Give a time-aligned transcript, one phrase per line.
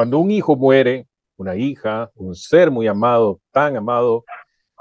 [0.00, 4.24] Cuando un hijo muere, una hija, un ser muy amado, tan amado,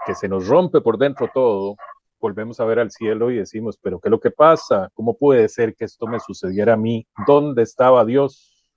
[0.05, 1.75] que se nos rompe por dentro todo,
[2.21, 4.89] volvemos a ver al cielo y decimos, pero ¿qué es lo que pasa?
[4.93, 7.05] ¿Cómo puede ser que esto me sucediera a mí?
[7.27, 8.71] ¿Dónde estaba Dios?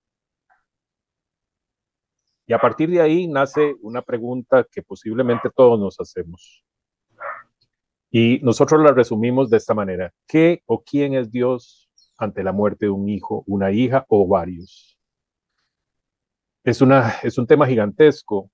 [2.48, 6.64] Y a partir de ahí nace una pregunta que posiblemente todos nos hacemos.
[8.10, 10.12] Y nosotros la resumimos de esta manera.
[10.26, 11.88] ¿Qué o quién es Dios
[12.18, 14.91] ante la muerte de un hijo, una hija o varios?
[16.64, 18.50] Es, una, es un tema gigantesco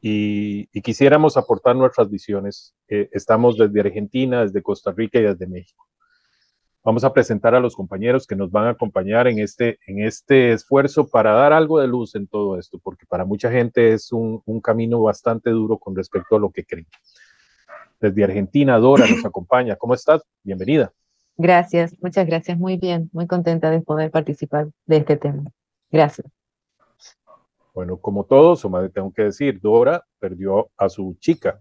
[0.00, 2.74] y, quisiéramos aportar nuestras visiones.
[2.88, 5.86] Eh, estamos desde Argentina, desde Costa Rica y desde México.
[6.82, 10.52] Vamos a presentar a los compañeros que nos van a acompañar en este, en este
[10.52, 14.42] esfuerzo para dar algo de luz en todo esto, porque para mucha gente es un,
[14.44, 16.86] un camino bastante duro con respecto a lo que creen.
[18.00, 19.76] Desde Argentina, Dora nos acompaña.
[19.76, 20.22] ¿Cómo estás?
[20.42, 20.92] Bienvenida.
[21.38, 22.58] Gracias, muchas gracias.
[22.58, 25.44] Muy bien, muy contenta de poder participar de este tema.
[25.90, 26.26] Gracias.
[27.74, 31.60] Bueno, como todos, o tengo que decir, Dora perdió a su chica.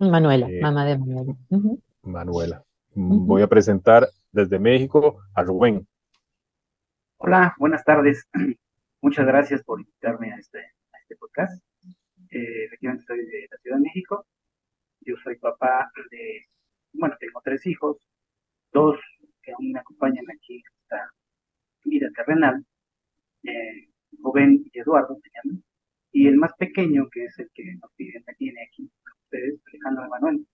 [0.00, 1.36] Manuela, eh, mamá de Manuela.
[2.02, 2.64] Manuela.
[2.94, 5.86] Mm, voy a presentar desde México a Rubén.
[7.18, 8.28] Hola, buenas tardes.
[9.00, 11.62] Muchas gracias por invitarme a este, a este podcast.
[12.30, 14.26] Eh, efectivamente, soy de la Ciudad de México.
[15.02, 16.46] Yo soy papá de,
[16.94, 17.96] bueno, tengo tres hijos,
[18.72, 18.98] dos
[19.40, 21.12] que aún me acompañan aquí en esta
[21.84, 22.64] vida terrenal.
[23.44, 25.64] Eh, Rubén y Eduardo se llaman,
[26.12, 28.90] y el más pequeño, que es el que nos tiene aquí
[29.24, 30.46] ustedes, Alejandro Emanuel.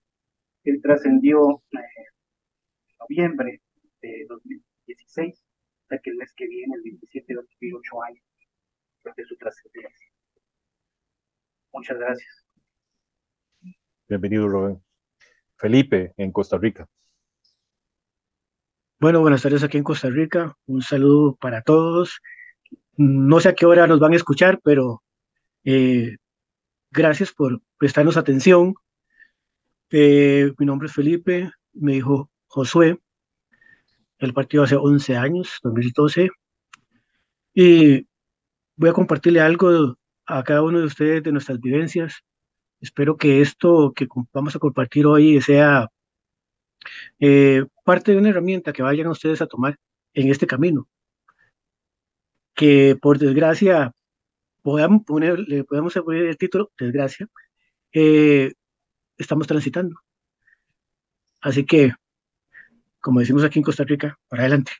[0.63, 3.61] Él trascendió eh, en noviembre
[4.01, 8.23] de 2016, o sea que el mes que viene, el 27 de 2008 años
[9.15, 10.07] de su trascendencia.
[11.71, 12.45] Muchas gracias.
[14.07, 14.83] Bienvenido, Rubén.
[15.57, 16.87] Felipe, en Costa Rica.
[18.99, 20.57] Bueno, buenas tardes aquí en Costa Rica.
[20.65, 22.21] Un saludo para todos
[22.97, 25.03] no sé a qué hora nos van a escuchar, pero
[25.63, 26.17] eh,
[26.91, 28.73] gracias por prestarnos atención.
[29.91, 32.99] Eh, mi nombre es Felipe, me dijo Josué.
[34.17, 36.29] El partido hace 11 años, 2012.
[37.53, 38.07] Y
[38.75, 39.95] voy a compartirle algo
[40.25, 42.23] a cada uno de ustedes de nuestras vivencias.
[42.81, 45.87] Espero que esto que vamos a compartir hoy sea
[47.19, 49.77] eh, parte de una herramienta que vayan ustedes a tomar
[50.13, 50.87] en este camino
[52.57, 53.93] que por desgracia,
[54.63, 57.27] podamos poner, le podemos poner el título, desgracia,
[57.93, 58.51] eh,
[59.15, 59.95] estamos transitando.
[61.39, 61.93] Así que,
[62.99, 64.71] como decimos aquí en Costa Rica, para adelante.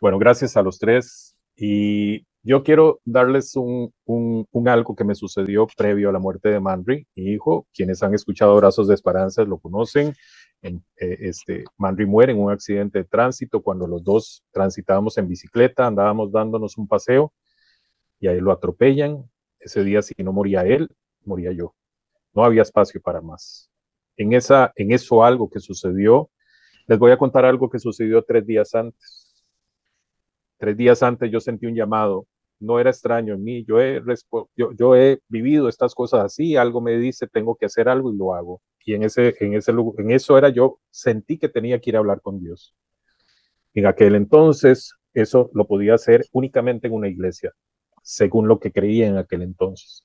[0.00, 1.36] Bueno, gracias a los tres.
[1.56, 6.48] Y yo quiero darles un, un, un, algo que me sucedió previo a la muerte
[6.48, 7.66] de Manry, mi hijo.
[7.74, 10.14] Quienes han escuchado Brazos de Esperanza lo conocen.
[10.62, 15.28] En, eh, este, Manry muere en un accidente de tránsito cuando los dos transitábamos en
[15.28, 17.32] bicicleta, andábamos dándonos un paseo
[18.18, 19.28] y ahí lo atropellan.
[19.58, 20.88] Ese día, si no moría él,
[21.24, 21.74] moría yo.
[22.32, 23.70] No había espacio para más.
[24.16, 26.30] En, esa, en eso algo que sucedió,
[26.86, 29.44] les voy a contar algo que sucedió tres días antes.
[30.58, 32.26] Tres días antes yo sentí un llamado
[32.64, 33.64] no era extraño en mí.
[33.64, 34.02] Yo he,
[34.56, 38.34] yo he vivido estas cosas así, algo me dice, tengo que hacer algo y lo
[38.34, 38.60] hago.
[38.84, 42.00] Y en, ese, en, ese, en eso era yo, sentí que tenía que ir a
[42.00, 42.74] hablar con Dios.
[43.72, 47.52] En aquel entonces, eso lo podía hacer únicamente en una iglesia,
[48.02, 50.04] según lo que creía en aquel entonces.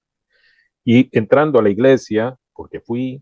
[0.85, 3.21] Y entrando a la iglesia, porque fui,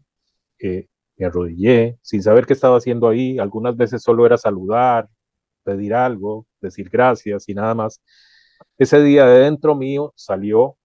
[0.60, 0.88] eh,
[1.18, 5.10] me arrodillé, sin saber qué estaba haciendo ahí, algunas veces solo era saludar,
[5.64, 8.02] pedir algo, decir gracias y nada más.
[8.78, 10.78] Ese día de dentro mío salió,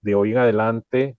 [0.00, 1.16] de hoy en adelante,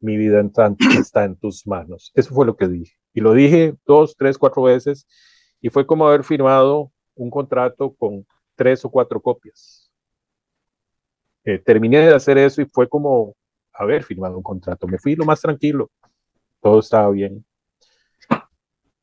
[0.00, 0.40] mi vida
[1.00, 2.12] está en tus manos.
[2.14, 2.94] Eso fue lo que dije.
[3.12, 5.06] Y lo dije dos, tres, cuatro veces.
[5.60, 9.90] Y fue como haber firmado un contrato con tres o cuatro copias.
[11.44, 13.34] Eh, terminé de hacer eso y fue como
[13.72, 14.86] haber firmado un contrato.
[14.86, 15.90] Me fui lo más tranquilo.
[16.60, 17.44] Todo estaba bien.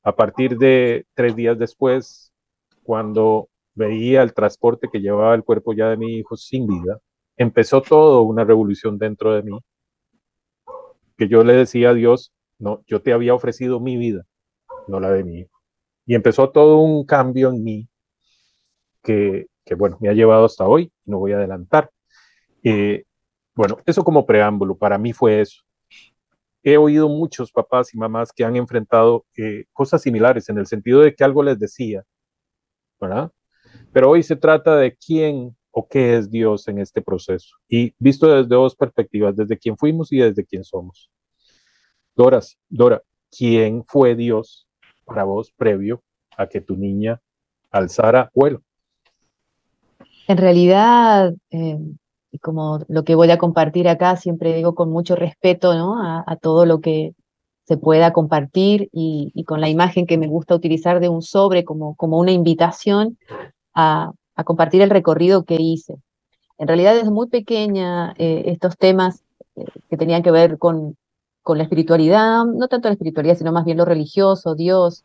[0.04, 2.34] A partir de tres días después,
[2.84, 7.00] cuando veía el transporte que llevaba el cuerpo ya de mi hijo sin vida,
[7.38, 9.58] empezó todo una revolución dentro de mí,
[11.24, 14.26] que yo le decía a Dios, no, yo te había ofrecido mi vida,
[14.88, 15.62] no la de mi hijo.
[16.06, 17.88] Y empezó todo un cambio en mí
[19.02, 21.90] que, que bueno, me ha llevado hasta hoy, no voy a adelantar.
[22.64, 23.06] Eh,
[23.56, 25.64] bueno, eso como preámbulo, para mí fue eso.
[26.62, 31.02] He oído muchos papás y mamás que han enfrentado eh, cosas similares en el sentido
[31.02, 32.04] de que algo les decía,
[33.00, 33.32] ¿verdad?
[33.94, 37.56] Pero hoy se trata de quién o qué es Dios en este proceso.
[37.68, 41.10] Y visto desde dos perspectivas, desde quién fuimos y desde quién somos.
[42.16, 42.40] Dora,
[42.70, 43.02] Dora,
[43.36, 44.68] ¿quién fue Dios
[45.06, 46.02] para vos previo
[46.38, 47.20] a que tu niña
[47.72, 48.62] alzara vuelo?
[50.28, 51.80] En realidad, eh,
[52.42, 55.96] como lo que voy a compartir acá, siempre digo con mucho respeto ¿no?
[56.00, 57.14] a, todo lo que
[57.66, 61.96] se pueda compartir y, con la imagen que me gusta utilizar de un sobre como,
[61.96, 63.18] como una invitación
[63.74, 65.96] a, a compartir el recorrido que hice.
[66.58, 69.24] En realidad, desde muy pequeña, eh, estos temas
[69.56, 70.96] eh, que tenían que ver con,
[71.44, 75.04] con la espiritualidad, no tanto la espiritualidad, sino más bien lo religioso, Dios,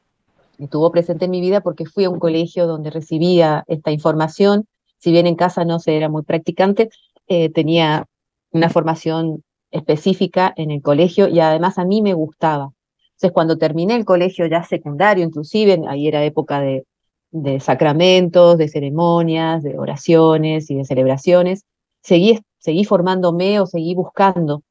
[0.58, 4.66] estuvo presente en mi vida porque fui a un colegio donde recibía esta información.
[4.98, 6.90] Si bien en casa no se era muy practicante,
[7.26, 8.06] eh, tenía
[8.52, 12.70] una formación específica en el colegio y además a mí me gustaba.
[13.10, 16.86] Entonces, cuando terminé el colegio ya secundario, inclusive, ahí era época de,
[17.32, 21.64] de sacramentos, de ceremonias, de oraciones y de celebraciones,
[22.00, 24.62] seguí, seguí formándome o seguí buscando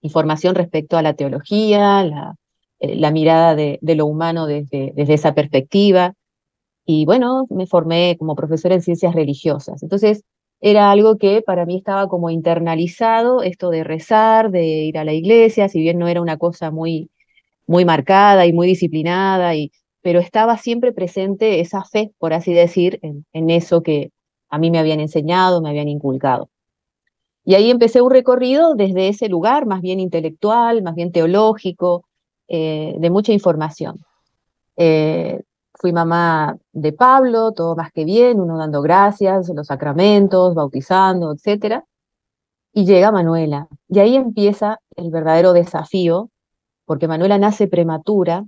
[0.00, 2.34] información respecto a la teología, la,
[2.80, 6.14] eh, mirada de, lo humano desde, desde esa perspectiva.
[6.86, 9.82] Y bueno, me formé como profesora en ciencias religiosas.
[9.82, 10.22] Entonces,
[10.60, 15.12] era algo que para mí estaba como internalizado, esto de rezar, de ir a la
[15.12, 17.10] iglesia, si bien no era una cosa muy,
[17.66, 19.72] muy marcada y muy disciplinada, y,
[20.02, 24.10] pero estaba siempre presente esa fe, por así decir, en, en eso que
[24.48, 26.48] a mí me habían enseñado, me habían inculcado.
[27.46, 32.04] Y ahí empecé un recorrido desde ese lugar, más bien intelectual, más bien teológico,
[32.48, 34.04] eh, de mucha información.
[34.76, 35.40] Eh,
[35.74, 41.84] fui mamá de Pablo, todo más que bien, uno dando gracias, los sacramentos, bautizando, etc.
[42.72, 43.68] Y llega Manuela.
[43.88, 46.30] Y ahí empieza el verdadero desafío,
[46.84, 48.44] porque Manuela nace prematura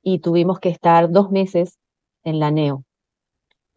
[0.00, 1.76] y tuvimos que estar dos meses
[2.22, 2.84] en la NEO.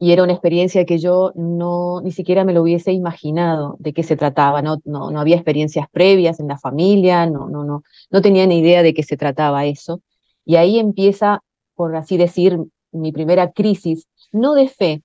[0.04, 4.02] Y era una experiencia que yo no ni siquiera me lo hubiese imaginado de qué
[4.02, 4.64] se trataba.
[4.64, 8.58] No, no, no había experiencias previas en la familia, no, no, no, no tenía ni
[8.58, 10.02] idea de qué se trataba eso.
[10.44, 11.44] Y ahí empieza,
[11.76, 12.58] por así decir,
[12.92, 15.04] mi primera crisis, no de fe,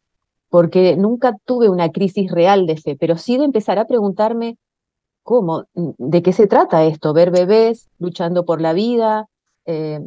[0.48, 4.56] porque nunca tuve una crisis real de fe, pero sí de empezar a preguntarme
[5.22, 9.26] cómo, de qué se trata esto, ver bebés luchando por la vida,
[9.66, 10.00] eh,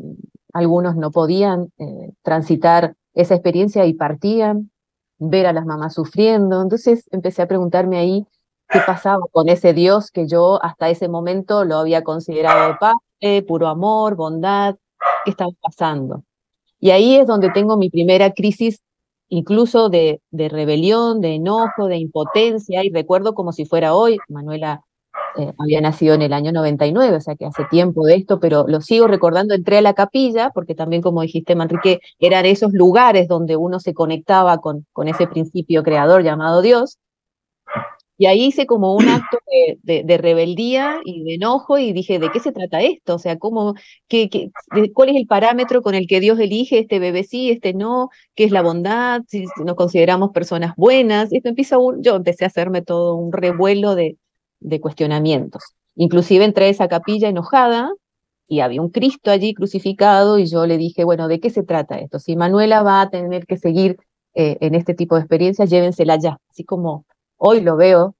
[0.51, 4.71] algunos no podían eh, transitar esa experiencia y partían,
[5.19, 8.25] ver a las mamás sufriendo, entonces empecé a preguntarme ahí
[8.69, 12.95] qué pasaba con ese Dios que yo hasta ese momento lo había considerado paz,
[13.47, 14.75] puro amor, bondad,
[15.25, 16.23] qué estaba pasando.
[16.79, 18.81] Y ahí es donde tengo mi primera crisis,
[19.27, 24.83] incluso de, de rebelión, de enojo, de impotencia, y recuerdo como si fuera hoy, Manuela
[25.37, 28.65] eh, había nacido en el año 99, o sea que hace tiempo de esto, pero
[28.67, 33.27] lo sigo recordando, entré a la capilla, porque también como dijiste, Manrique, eran esos lugares
[33.27, 36.99] donde uno se conectaba con, con ese principio creador llamado Dios,
[38.19, 39.39] y ahí hice como un acto
[39.83, 43.15] de, rebeldía y de enojo y dije, ¿de qué se trata esto?
[43.15, 43.75] O sea, ¿cómo,
[44.07, 44.51] qué, qué,
[44.93, 48.09] ¿cuál es el parámetro con el que Dios elige este bebé sí, este no?
[48.35, 49.21] ¿Qué es la bondad?
[49.27, 51.31] Si nos consideramos personas buenas.
[51.31, 54.17] Y esto empieza un, yo empecé a hacerme todo un revuelo de,
[54.59, 55.63] de cuestionamientos.
[55.95, 57.91] Inclusive entré a esa capilla enojada
[58.47, 61.99] y había un Cristo allí crucificado y yo le dije, bueno, ¿de qué se trata
[61.99, 62.19] esto?
[62.19, 63.97] Si Manuela va a tener que seguir
[64.33, 67.05] eh, en este tipo de experiencias, llévensela ya, así como
[67.41, 68.15] Hoy lo veo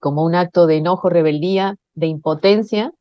[0.00, 2.92] como un acto de enojo, rebeldía, de impotencia,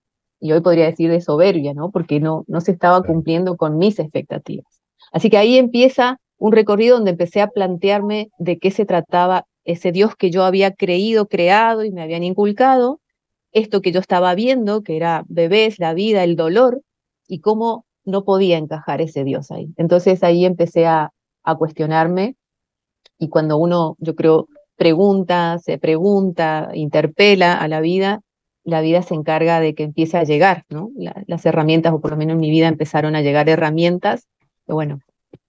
[0.42, 1.90] y hoy podría decir de soberbia, ¿no?
[1.90, 4.66] Porque no, no se estaba cumpliendo con mis expectativas.
[5.14, 9.92] Así que ahí empieza un recorrido donde empecé a plantearme de qué se trataba ese
[9.92, 13.02] Dios que yo había creído, creado y me habían inculcado,
[13.52, 16.82] esto que yo estaba viendo, que era bebés, la vida, el dolor,
[17.28, 19.68] y cómo no podía encajar ese Dios ahí.
[19.76, 21.12] Entonces ahí empecé a,
[21.44, 22.36] a cuestionarme
[23.20, 24.48] y cuando uno, yo creo,
[24.78, 28.22] pregunta, se pregunta, interpela a la vida,
[28.64, 30.92] la vida se encarga de que empiece a llegar, ¿no?
[31.26, 34.28] las herramientas, o por lo menos en mi vida empezaron a llegar herramientas,
[34.66, 35.00] y bueno,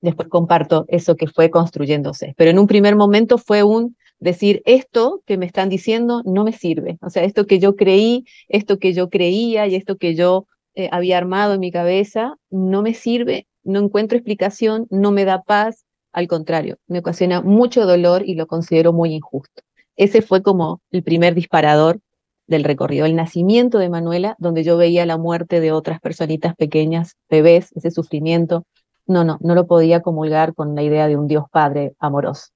[0.01, 2.35] después comparto eso que fue construyéndose.
[2.37, 6.53] Pero en un primer momento fue un decir, esto que me están diciendo no me
[6.53, 6.99] sirve.
[7.01, 10.89] O sea, esto que yo creí, esto que yo creía y esto que yo eh,
[10.93, 15.85] había armado en mi cabeza, no me sirve, no encuentro explicación, no me da paz,
[16.13, 19.63] al contrario, me ocasiona mucho dolor y lo considero muy injusto.
[19.97, 22.01] Ese fue como el primer disparador
[22.47, 27.15] del recorrido, el nacimiento de Manuela, donde yo veía la muerte de otras personitas pequeñas,
[27.29, 28.65] bebés, ese sufrimiento.
[29.07, 32.49] No, no, no lo podía comulgar con la idea de un Dios Padre amoroso.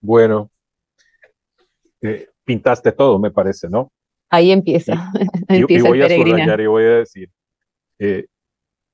[0.00, 0.50] Bueno,
[2.00, 3.92] eh, pintaste todo, me parece, ¿no?
[4.30, 5.12] Ahí empieza.
[5.48, 7.30] Y, voy a subrayar y voy a decir,
[7.98, 8.26] eh,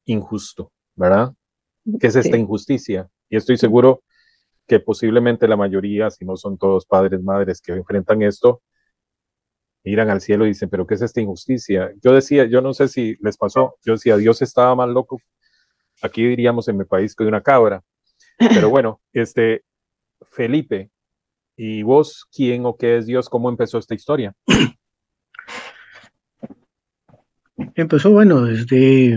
[0.06, 1.32] injusto, ¿verdad?
[2.00, 3.08] ¿Qué es esta injusticia?
[3.28, 4.02] Y estoy seguro
[4.66, 8.62] que posiblemente la mayoría, si no son todos padres, madres que enfrentan esto,
[9.84, 11.92] miran al cielo y dicen, pero ¿qué es esta injusticia?
[12.02, 15.20] Yo decía, yo no sé si les pasó, yo decía, Dios estaba más loco,
[16.00, 17.82] aquí diríamos en mi país que de una cabra,
[18.38, 19.64] pero bueno, este,
[20.22, 20.90] Felipe,
[21.56, 23.28] ¿y vos quién o qué es Dios?
[23.28, 24.34] ¿Cómo empezó esta historia?
[27.74, 29.16] Empezó, bueno, desde,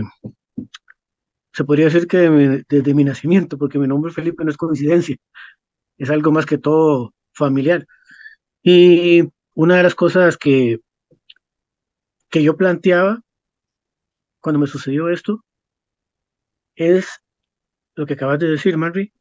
[1.52, 5.16] se podría decir que desde mi nacimiento, porque mi nombre Felipe no es coincidencia,
[5.96, 7.86] es algo más que todo familiar.
[8.62, 10.80] Y una de las cosas que,
[12.30, 13.22] que yo planteaba
[14.40, 15.44] cuando me sucedió esto
[16.76, 17.20] es
[17.96, 19.12] lo que acabas de decir, Marry.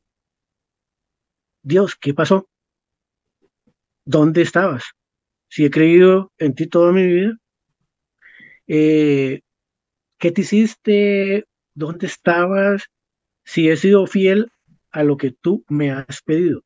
[1.63, 2.47] Dios, ¿qué pasó?
[4.07, 4.85] ¿Dónde estabas?
[5.49, 7.37] Si he creído en ti toda mi vida,
[8.67, 9.41] eh,
[10.17, 11.45] ¿qué te hiciste?
[11.73, 12.85] ¿Dónde estabas?
[13.43, 14.49] Si he sido fiel
[14.91, 16.63] a lo que tú me has pedido.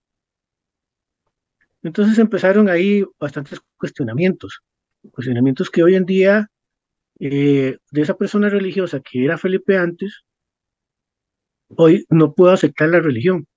[1.82, 4.62] Entonces empezaron ahí bastantes cuestionamientos,
[5.12, 6.48] cuestionamientos que hoy en día
[7.20, 10.22] eh, de esa persona religiosa que era Felipe antes,
[11.70, 13.48] hoy no puedo aceptar la religión,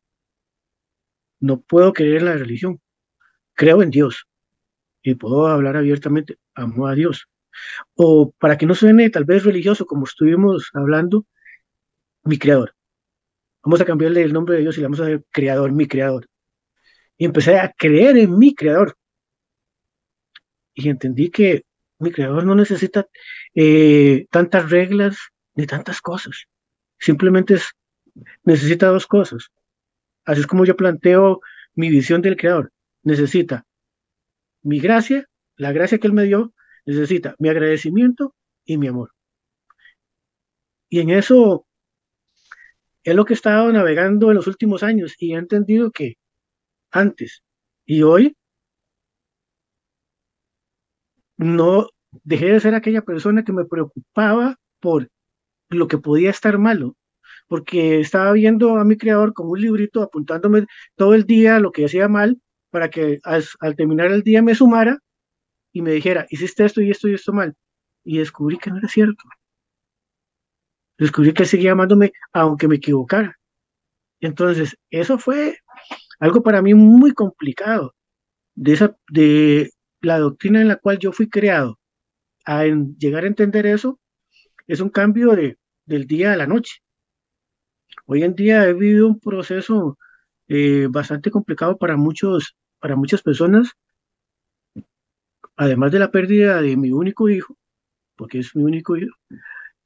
[1.39, 2.81] no puedo creer en la religión,
[3.55, 4.27] creo en Dios
[5.03, 7.29] y puedo hablar abiertamente, amo a Dios.
[7.95, 11.27] O para que no suene tal vez religioso como estuvimos hablando,
[12.25, 12.75] mi creador.
[13.63, 16.29] Vamos a cambiarle el nombre de Dios y le vamos a decir creador, mi creador
[17.17, 18.97] y empecé a creer en mi creador.
[20.75, 21.65] Y entendí que
[21.99, 23.07] mi creador no necesita
[23.55, 25.17] eh, tantas reglas
[25.55, 26.47] ni tantas cosas.
[26.99, 27.57] Simplemente
[28.43, 29.51] necesita dos cosas.
[30.25, 31.41] Así es como yo planteo
[31.75, 32.73] mi visión del creador.
[33.05, 33.65] Necesita
[34.63, 36.53] mi gracia, la gracia que él me dio,
[36.87, 38.35] necesita mi agradecimiento
[38.65, 39.13] y mi amor.
[40.89, 41.67] Y en eso
[43.03, 46.15] es lo que he estado navegando en los últimos años y he entendido que
[46.91, 47.43] antes.
[47.85, 48.37] Y hoy
[51.37, 51.89] no
[52.23, 55.11] dejé de ser aquella persona que me preocupaba por
[55.69, 56.97] lo que podía estar malo,
[57.49, 61.85] porque estaba viendo a mi creador con un librito apuntándome todo el día lo que
[61.85, 62.41] hacía mal
[62.75, 64.99] para que al, terminar el día me sumara
[65.73, 67.55] y me dijera, hiciste esto y esto y esto mal.
[68.03, 69.23] Y descubrí que no era cierto.
[70.99, 73.39] Descubrí que seguía amándome aunque me equivocara.
[74.19, 75.57] Entonces, eso fue
[76.19, 77.95] algo para mí muy complicado
[78.57, 81.79] de, la doctrina en la cual yo fui creado.
[82.45, 84.01] A llegar a entender eso
[84.67, 86.81] es un cambio de, del día a la noche.
[88.07, 89.97] Hoy en día he vivido un proceso
[90.49, 92.55] eh, bastante complicado para, muchos,
[92.85, 93.71] para muchas personas,
[95.57, 97.57] además de la pérdida de mi único hijo,
[98.15, 99.17] porque es mi único hijo,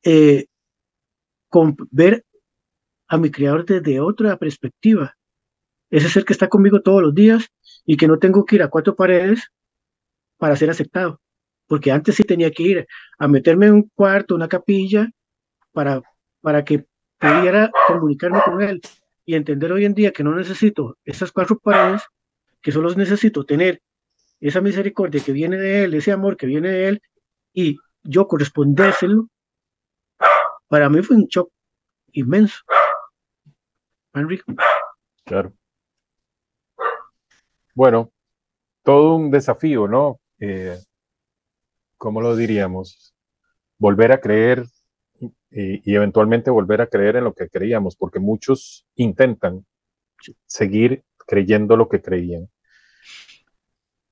[0.02, 0.46] eh,
[1.48, 2.24] con ver
[3.06, 5.14] a mi creador desde otra perspectiva,
[5.90, 7.46] ese ser que está conmigo todos los días
[7.86, 9.46] y que no tengo que ir a cuatro paredes
[10.36, 11.20] para ser aceptado.
[11.68, 15.08] Porque antes sí tenía que ir a meterme en un cuarto, una capilla,
[15.70, 16.02] para,
[16.40, 16.84] para que
[17.16, 18.80] pudiera comunicarme con él
[19.24, 22.02] y entender hoy en día que no necesito esas cuatro paredes,
[22.60, 23.82] que solo necesito tener
[24.40, 27.02] esa misericordia que viene de él, ese amor que viene de él,
[27.52, 29.28] y yo correspondérselo,
[30.68, 31.50] para mí fue un shock
[32.12, 32.62] inmenso.
[34.14, 34.44] Enrique.
[35.24, 35.52] Claro.
[37.74, 38.12] Bueno,
[38.82, 40.20] todo un desafío, ¿no?
[40.40, 40.78] Eh,
[41.96, 43.14] ¿Cómo lo diríamos?
[43.78, 44.64] Volver a creer
[45.50, 49.64] y, eventualmente volver a creer en lo que creíamos, porque muchos intentan
[50.46, 52.48] seguir creyendo lo que creían.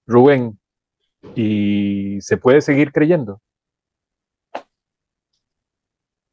[0.07, 0.59] Rubén,
[1.35, 3.41] ¿y se puede seguir creyendo?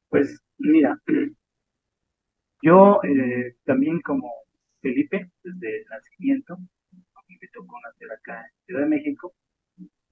[0.10, 1.02] Pues mira,
[2.62, 4.32] yo eh, también como
[4.82, 6.58] Felipe, desde el nacimiento,
[7.42, 9.34] me tocó nacer acá en Ciudad de México,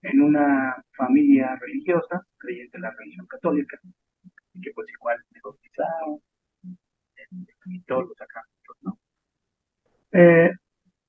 [0.02, 3.80] en una familia religiosa, creyente en la religión católica,
[4.62, 6.20] que pues igual me bautizaron,
[7.66, 9.00] y todos los sacramentos, ¿no?
[10.14, 10.52] Eh,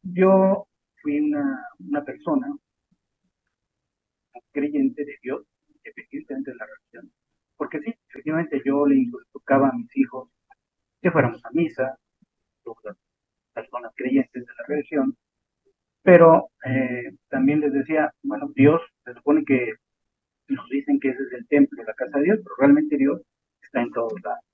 [0.02, 0.66] yo
[1.00, 2.54] fui una, una persona
[4.52, 5.42] creyente de Dios,
[5.84, 7.12] efectivamente de la religión,
[7.56, 10.28] porque sí, efectivamente yo le inculcaba a mis hijos
[11.00, 11.96] que fuéramos a misa,
[12.62, 12.96] todas
[13.52, 15.16] personas creyentes de la religión,
[16.02, 19.74] pero eh, también les decía, bueno, Dios se supone que
[20.48, 23.20] nos dicen que ese es el templo, la casa de Dios, pero realmente Dios
[23.62, 24.44] está en todos lados.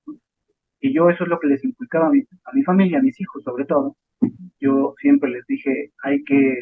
[0.79, 3.19] Y yo eso es lo que les inculcaba a mi, a mi familia, a mis
[3.19, 3.95] hijos sobre todo.
[4.59, 6.55] Yo siempre les dije, hay que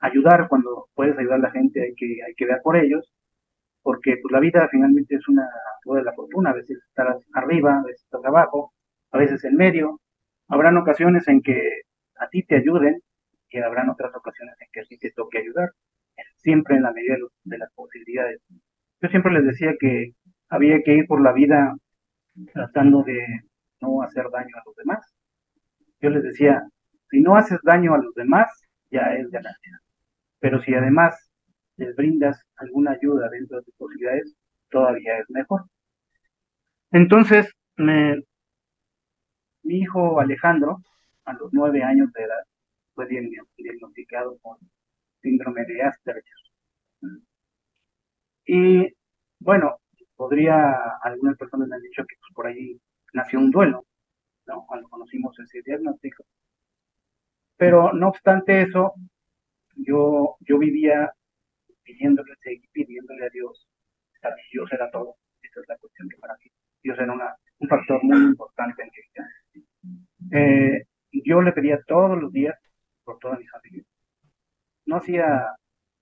[0.00, 3.12] ayudar cuando puedes ayudar a la gente, hay que, hay que ver por ellos,
[3.82, 5.48] porque pues la vida finalmente es una
[5.84, 8.72] rueda de la fortuna, a veces estarás arriba, a veces estás abajo,
[9.12, 10.00] a veces en medio.
[10.48, 11.82] Habrán ocasiones en que
[12.18, 13.00] a ti te ayuden
[13.48, 15.72] que habrán otras ocasiones en que sí te toque ayudar,
[16.36, 18.40] siempre en la medida de, las posibilidades.
[19.00, 20.12] Yo siempre les decía que
[20.48, 21.76] había que ir por la vida
[22.52, 23.24] tratando de
[23.80, 25.15] no hacer daño a los demás.
[26.06, 26.62] Yo les decía,
[27.10, 28.48] Si no haces daño a los demás,
[28.92, 29.80] ya es ganancia.
[30.38, 31.16] Pero si además
[31.76, 34.36] les brindas alguna ayuda dentro de tus posibilidades,
[34.70, 35.64] todavía es mejor.
[36.92, 38.22] Entonces, mi
[39.64, 40.78] hijo Alejandro,
[41.24, 42.44] a los nueve años de edad,
[42.94, 44.58] fue diagnosticado con
[45.22, 46.22] síndrome de Asperger.
[48.46, 48.94] Y
[49.40, 49.78] bueno,
[50.14, 50.72] podría,
[51.02, 52.80] algunas personas me han dicho que pues, por ahí
[53.12, 53.84] nació un duelo,
[54.46, 54.64] ¿no?
[54.66, 56.24] Cuando conocimos ese diagnóstico.
[57.56, 58.94] Pero no obstante eso,
[59.76, 61.12] yo, yo vivía
[61.82, 63.68] pidiéndole, seguí pidiéndole a Dios,
[64.52, 65.16] Dios era todo.
[65.42, 66.50] Esa es la cuestión que para mí,
[66.82, 70.38] Dios era un factor muy importante en mi vida.
[70.38, 72.58] Eh, yo le pedía todos los días
[73.04, 73.84] por toda mi familia.
[74.86, 75.46] No hacía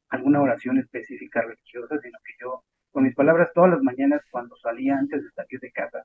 [0.08, 4.96] alguna oración específica religiosa, sino que yo, con mis palabras, todas las mañanas cuando salía
[4.96, 6.03] antes de salir de casa,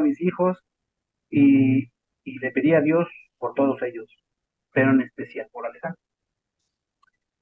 [0.00, 0.58] mis hijos
[1.30, 1.90] y,
[2.24, 4.06] le pedía a Dios por todos ellos,
[4.72, 6.00] pero en especial por Alejandro.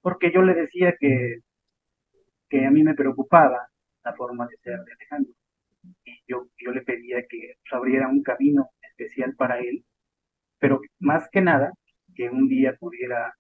[0.01, 1.39] Porque yo le decía que,
[2.49, 3.69] que a mí me preocupaba
[4.05, 5.33] la forma de ser de Alejandro.
[6.05, 9.85] Y yo, yo le pedía que abriera un camino especial para él,
[10.59, 11.73] pero más que nada,
[12.15, 13.35] que un día pudiera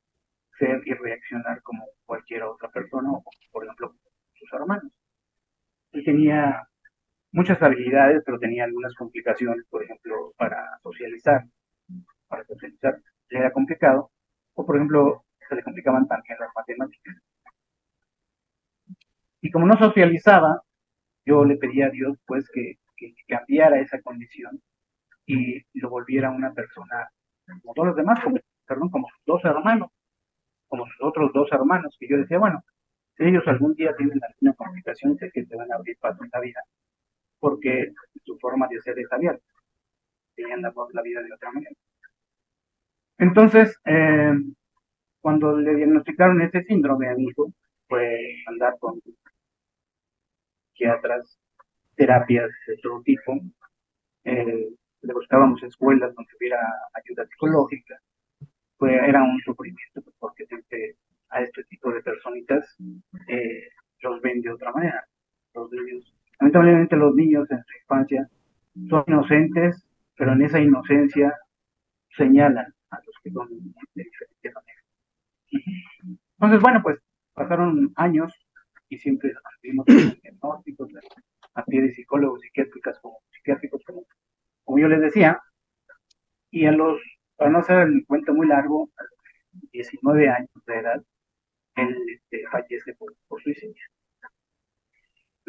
[0.58, 3.94] ser y reaccionar como cualquier otra persona, o por ejemplo,
[4.34, 4.92] sus hermanos.
[5.92, 6.62] Él tenía
[7.42, 11.44] muchas habilidades, pero tenía algunas complicaciones, por ejemplo, para socializar.
[12.28, 14.10] Para socializar le era complicado,
[14.54, 17.16] o por ejemplo, se le complicaban también las matemáticas.
[19.40, 20.60] Y como no socializaba,
[21.26, 24.62] yo le pedía a Dios pues que, que cambiara esa condición
[25.26, 27.08] y lo volviera una persona
[27.60, 29.90] como todos los demás, como, perdón, como sus dos hermanos,
[30.68, 32.62] como sus otros dos hermanos, que yo decía, bueno,
[33.16, 36.30] si ellos algún día tienen alguna complicación, sé que se van a abrir paso en
[36.32, 36.61] la vida,
[39.18, 39.44] forma de ser es abierta,
[40.34, 41.74] tenían la, vida de otra manera.
[43.18, 44.32] Entonces, eh,
[45.20, 47.52] cuando le diagnosticaron ese síndrome a mi hijo,
[47.88, 49.00] fue andar con
[50.72, 51.38] psiquiatras,
[51.94, 53.38] terapias de todo tipo,
[54.24, 54.68] eh,
[55.02, 56.58] le buscábamos escuelas donde hubiera
[56.94, 58.00] ayuda psicológica,
[58.78, 60.96] fue, era un sufrimiento, pues, porque siempre
[61.30, 62.76] a este tipo de personitas
[63.28, 63.68] eh,
[64.00, 65.06] los ven de otra manera.
[65.54, 67.62] Los niños, lamentablemente los niños en
[69.12, 71.34] inocentes, pero en esa inocencia
[72.16, 74.82] señalan a los que son de diferente manera.
[76.34, 76.98] Entonces, bueno, pues
[77.34, 78.32] pasaron años
[78.88, 80.90] y siempre vimos diagnósticos
[81.54, 84.04] a pie de psicólogos psiquiátricos como, psiquiátricos como
[84.64, 85.40] como yo les decía,
[86.50, 87.00] y a los,
[87.36, 91.02] para no hacer el cuento muy largo, a los 19 años de edad,
[91.76, 93.82] él este, fallece por, suicidio.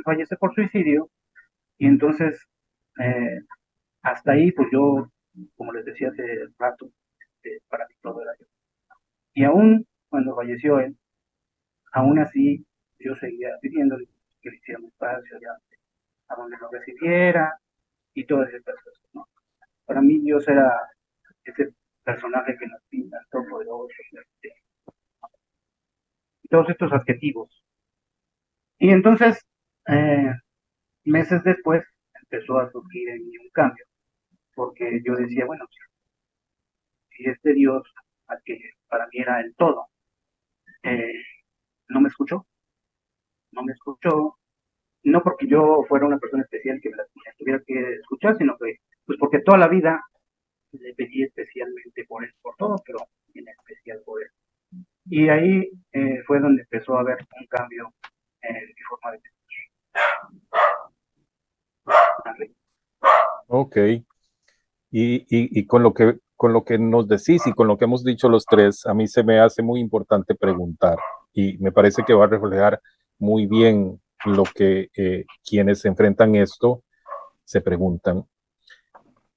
[0.03, 1.09] Fallece por suicidio,
[1.77, 2.41] y entonces,
[2.99, 3.32] eh,
[4.25, 5.09] ahí, pues yo,
[5.55, 8.45] como les decía hace rato, este, para mí todo era yo.
[9.33, 10.95] Y aún cuando falleció él,
[11.93, 12.65] aún así,
[12.99, 14.07] yo seguía pidiéndole
[14.41, 15.57] que le hiciera un espacio, ya,
[16.29, 17.57] a donde lo recibiera,
[18.13, 19.03] y todas estas cosas.
[19.13, 19.27] ¿no?
[19.85, 20.71] Para mí Dios era
[21.43, 24.53] ese personaje que nos pinta, todopoderoso, este,
[26.43, 27.63] y todos estos adjetivos.
[28.77, 29.39] Y entonces,
[29.87, 30.33] eh,
[31.05, 31.83] meses después,
[32.21, 33.82] empezó a surgir en mí un cambio,
[35.03, 35.65] yo decía, bueno,
[37.11, 37.83] si este Dios,
[38.27, 39.87] al que para mí era el todo,
[40.83, 41.23] eh,
[41.89, 42.45] no me escuchó,
[43.51, 44.37] no me escuchó,
[45.03, 47.05] no porque yo fuera una persona especial que me la
[47.37, 50.01] tuviera que escuchar, sino que, pues porque toda la vida
[50.71, 52.99] le pedí especialmente por él, por todo, pero
[53.33, 54.29] en especial por él.
[55.05, 57.93] Y ahí eh, fue donde empezó a haber un cambio
[58.41, 59.43] en mi forma de pensar.
[63.47, 63.77] Ok.
[64.95, 68.29] Y, con lo que con lo que nos decís y con lo que hemos dicho
[68.29, 70.97] los tres, a mí se me hace muy importante preguntar
[71.33, 72.79] y me parece que va a reflejar
[73.17, 76.83] muy bien lo que eh, quienes enfrentan esto
[77.43, 78.27] se preguntan,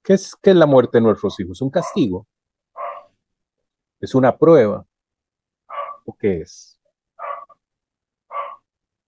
[0.03, 1.61] ¿qué es, ¿qué la muerte de nuestros hijos?
[1.61, 2.27] ¿Un castigo?
[3.99, 4.85] ¿Es una prueba?
[6.05, 6.76] ¿O qué es?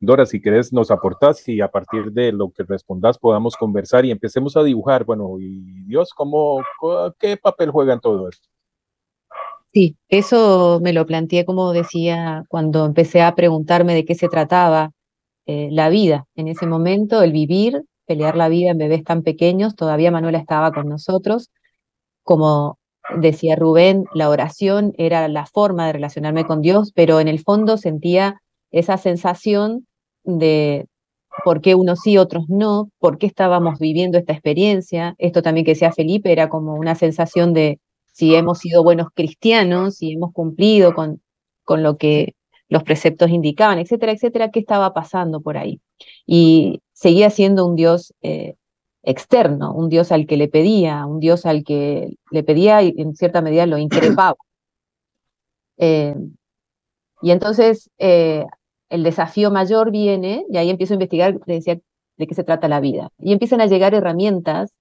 [0.02, 4.12] Dora, si querés, nos aportás y a partir de lo que respondas podamos conversar y
[4.12, 5.04] empecemos a dibujar.
[5.04, 6.64] Bueno, y Dios, ¿cómo,
[7.20, 8.48] ¿qué papel juega en todo esto?
[9.74, 14.92] Sí, eso me lo planteé, como decía, cuando empecé a preguntarme de qué se trataba
[15.46, 19.76] eh, la vida en ese momento, el vivir, pelear la vida en bebés tan pequeños.
[19.76, 21.52] Todavía Manuela estaba con nosotros.
[22.24, 22.80] Como
[23.18, 27.78] decía Rubén, la oración era la forma de relacionarme con Dios, pero en el fondo
[27.78, 29.88] sentía esa sensación
[30.38, 30.86] de,
[31.44, 35.16] por qué unos sí, otros no, por qué estábamos viviendo esta experiencia.
[35.18, 37.80] Esto también que decía Felipe era como una sensación de
[38.14, 41.22] si hemos sido buenos cristianos, si hemos cumplido con,
[41.64, 42.36] con lo que
[42.68, 45.82] los preceptos indicaban, etcétera, etcétera, qué estaba pasando por ahí.
[46.26, 48.56] Y seguía siendo un Dios eh,
[49.04, 53.16] externo, un Dios al que le pedía, un Dios al que le pedía y en
[53.16, 54.36] cierta medida lo increpaba.
[55.82, 56.14] Eh,
[57.22, 58.46] y entonces eh,
[58.90, 63.10] el desafío mayor viene, y ahí empiezo a investigar, de qué se trata la vida.
[63.20, 64.74] Y empiezan a llegar herramientas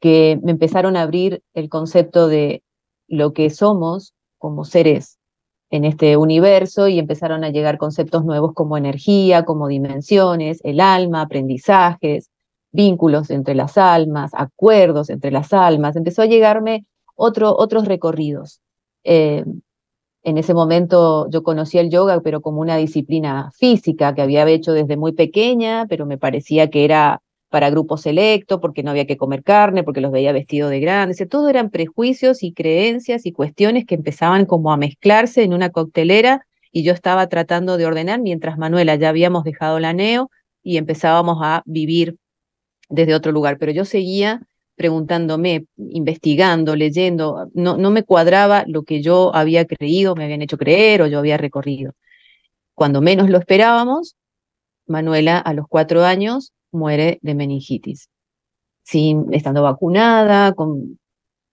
[0.00, 2.62] que me empezaron a abrir el concepto de
[3.06, 5.18] lo que somos como seres
[5.70, 11.22] en este universo y empezaron a llegar conceptos nuevos como energía, como dimensiones, el alma,
[11.22, 12.30] aprendizajes,
[12.72, 15.96] vínculos entre las almas, acuerdos entre las almas.
[15.96, 18.60] Empezó a llegarme otro, otros recorridos.
[19.04, 19.44] Eh,
[20.24, 24.72] en ese momento yo conocía el yoga, pero como una disciplina física que había hecho
[24.72, 29.18] desde muy pequeña, pero me parecía que era para grupos selectos, porque no había que
[29.18, 31.22] comer carne, porque los veía vestidos de grandes.
[31.28, 36.46] Todo eran prejuicios y creencias y cuestiones que empezaban como a mezclarse en una coctelera
[36.72, 40.30] y yo estaba tratando de ordenar mientras Manuela ya habíamos dejado la neo
[40.62, 42.16] y empezábamos a vivir
[42.88, 43.58] desde otro lugar.
[43.58, 44.40] Pero yo seguía
[44.76, 50.58] preguntándome, investigando, leyendo, no, no me cuadraba lo que yo había creído, me habían hecho
[50.58, 51.92] creer o yo había recorrido.
[52.74, 54.16] Cuando menos lo esperábamos,
[54.86, 58.08] Manuela a los cuatro años muere de meningitis,
[58.82, 60.98] sin, estando vacunada, con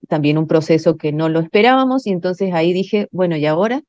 [0.07, 3.81] también un proceso que no lo esperábamos, y entonces ahí dije, bueno, ¿y ahora?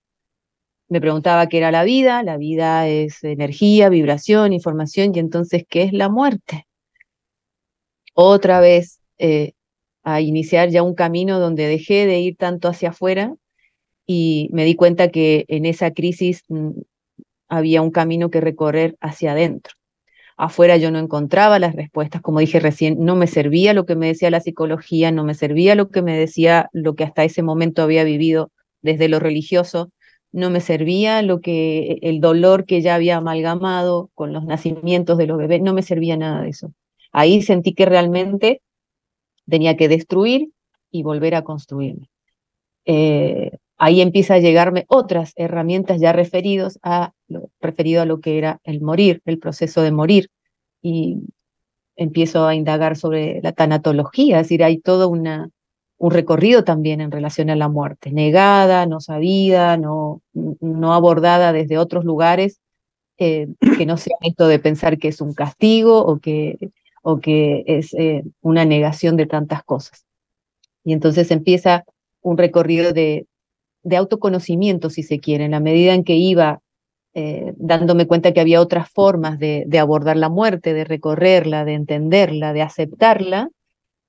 [0.88, 5.82] Me preguntaba qué era la vida, la vida es energía, vibración, información, y entonces, ¿qué
[5.84, 6.66] es la muerte?
[8.14, 9.52] Otra vez eh,
[10.02, 13.34] a iniciar ya un camino donde dejé de ir tanto hacia afuera
[14.06, 16.70] y me di cuenta que en esa crisis mm,
[17.48, 19.74] había un camino que recorrer hacia adentro.
[20.36, 24.08] Afuera yo no encontraba las respuestas, como dije recién, no me servía lo que me
[24.08, 27.82] decía la psicología, no me servía lo que me decía lo que hasta ese momento
[27.82, 29.90] había vivido desde lo religioso,
[30.32, 35.26] no me servía lo que el dolor que ya había amalgamado con los nacimientos de
[35.26, 36.72] los bebés, no me servía nada de eso.
[37.12, 38.62] Ahí sentí que realmente
[39.52, 40.48] tenía que destruir
[40.90, 42.08] y volver a construirme.
[42.86, 48.38] Eh, ahí empieza a llegarme otras herramientas ya referidos a lo, referido a lo que
[48.38, 50.30] era el morir, el proceso de morir.
[50.80, 51.18] Y
[51.96, 55.50] empiezo a indagar sobre la tanatología, es decir, hay todo una,
[55.98, 61.76] un recorrido también en relación a la muerte, negada, no sabida, no, no abordada desde
[61.76, 62.58] otros lugares,
[63.18, 66.70] eh, que no sea esto de pensar que es un castigo o que
[67.02, 70.06] o que es eh, una negación de tantas cosas.
[70.84, 71.84] Y entonces empieza
[72.22, 73.26] un recorrido de,
[73.82, 76.60] de autoconocimiento, si se quiere, en la medida en que iba
[77.14, 82.54] eh, dándome cuenta que había otras formas de, abordar la muerte, de recorrerla, de entenderla,
[82.54, 83.50] de aceptarla,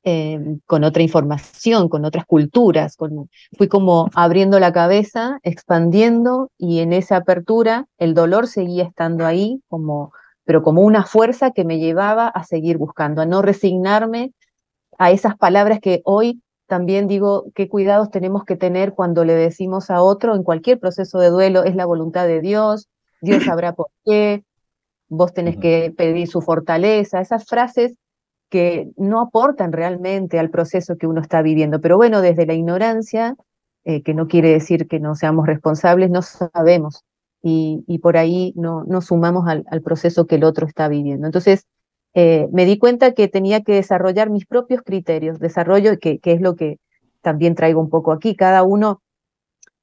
[0.06, 2.96] eh, con otra información, con otras culturas.
[2.96, 9.26] Con, fui como abriendo la cabeza, expandiendo y en esa apertura el dolor seguía estando
[9.26, 10.14] ahí como
[10.46, 14.34] pero como una fuerza que me llevaba a seguir buscando, a no resignarme
[14.98, 19.90] a esas palabras que hoy también digo, qué cuidados tenemos que tener cuando le decimos
[19.90, 22.88] a otro en cualquier proceso de duelo, es la voluntad de Dios,
[23.22, 24.44] Dios sabrá por qué,
[25.08, 27.98] vos tenés que pedir su fortaleza, esas frases
[28.50, 31.82] que no aportan realmente al proceso que uno está viviendo.
[31.82, 33.36] Pero bueno, desde la ignorancia,
[33.84, 37.04] eh, que no quiere decir que no seamos responsables, no sabemos
[37.46, 41.28] y, por ahí no, sumamos al, proceso que el otro está viviendo.
[41.28, 41.68] Entonces,
[42.14, 46.42] eh, me di cuenta que tenía que desarrollar mis propios criterios, desarrollo, que, que, es
[46.42, 46.80] lo que
[47.22, 48.36] también traigo un poco aquí.
[48.36, 49.02] Cada uno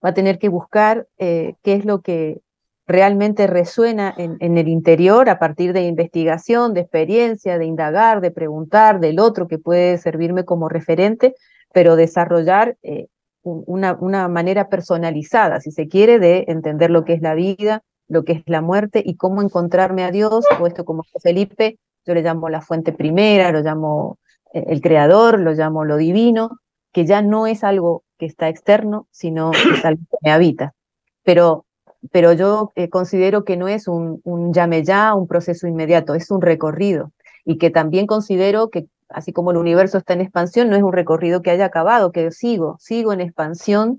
[0.03, 2.40] va a tener que buscar eh, qué es lo que
[2.87, 8.31] realmente resuena en, en, el interior a partir de investigación, de experiencia, de indagar, de
[8.31, 11.35] preguntar del otro que puede servirme como referente,
[11.73, 13.09] pero desarrollar eh,
[13.42, 18.24] una, una manera personalizada, si se quiere, de entender lo que es la vida, lo
[18.24, 22.22] que es la muerte y cómo encontrarme a Dios, o esto como Felipe, yo le
[22.22, 24.18] llamo la fuente primera, lo llamo
[24.53, 26.59] eh, el creador, lo llamo lo divino,
[26.92, 30.74] que ya no es algo que está externo, sino es algo que me habita.
[31.22, 31.66] Pero,
[32.11, 36.31] pero yo eh, considero que no es un, un llame ya, un proceso inmediato, es
[36.31, 37.12] un recorrido.
[37.44, 40.92] Y que también considero que así como el universo está en expansión, no es un
[40.92, 43.99] recorrido que haya acabado, que sigo, sigo en expansión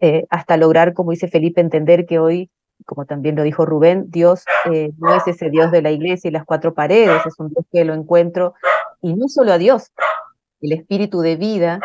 [0.00, 2.50] eh, hasta lograr, como dice Felipe, entender que hoy,
[2.86, 6.32] como también lo dijo Rubén, Dios eh, no es ese Dios de la iglesia y
[6.32, 8.54] las cuatro paredes, es un Dios que lo encuentro,
[9.00, 9.92] y no solo a Dios,
[10.60, 11.80] el espíritu de vida,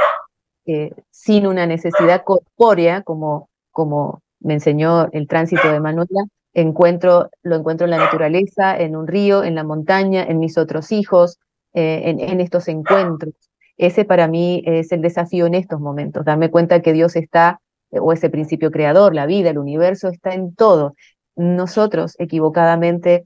[0.65, 7.55] eh, sin una necesidad corpórea, como, como me enseñó el tránsito de Manuela, encuentro, lo
[7.55, 11.37] encuentro en la naturaleza, en un río, en la montaña, en mis otros hijos,
[11.73, 13.33] eh, en, estos encuentros.
[13.77, 18.13] Ese para mí es el desafío en estos momentos, darme cuenta que Dios está, o
[18.13, 20.95] ese principio creador, la vida, el universo, está en todo.
[21.35, 23.25] Nosotros equivocadamente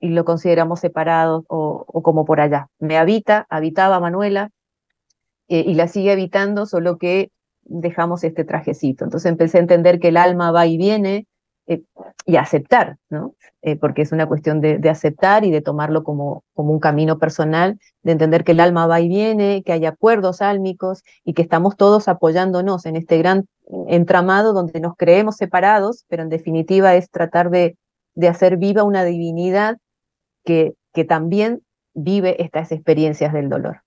[0.00, 2.68] lo consideramos separado o, o como por allá.
[2.78, 4.50] Me habita, habitaba Manuela
[5.48, 7.30] eh, y la sigue habitando, solo que
[7.62, 9.04] dejamos este trajecito.
[9.04, 11.26] Entonces empecé a entender que el alma va y viene
[11.66, 11.82] eh,
[12.26, 13.34] y aceptar, ¿no?
[13.62, 17.78] Eh, porque es una cuestión de, aceptar y de tomarlo como, como un camino personal,
[18.02, 21.76] de entender que el alma va y viene, que hay acuerdos álmicos y que estamos
[21.76, 23.46] todos apoyándonos en este gran
[23.88, 27.78] entramado donde nos creemos separados, pero en definitiva es tratar de,
[28.14, 29.78] de hacer viva una divinidad
[30.44, 31.62] que, que también
[31.94, 33.80] vive estas experiencias del dolor.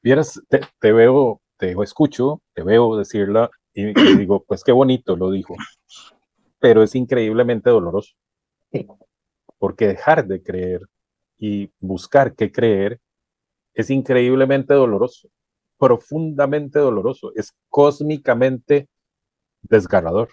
[0.00, 5.54] Te, veo, te escucho, te veo decirla y, y, digo, pues qué bonito lo dijo,
[6.58, 8.14] pero es increíblemente doloroso.
[9.58, 10.80] Porque dejar de creer
[11.38, 13.00] y buscar qué creer
[13.74, 15.28] es increíblemente doloroso,
[15.78, 18.88] profundamente doloroso, es cósmicamente
[19.62, 20.28] desgarrador.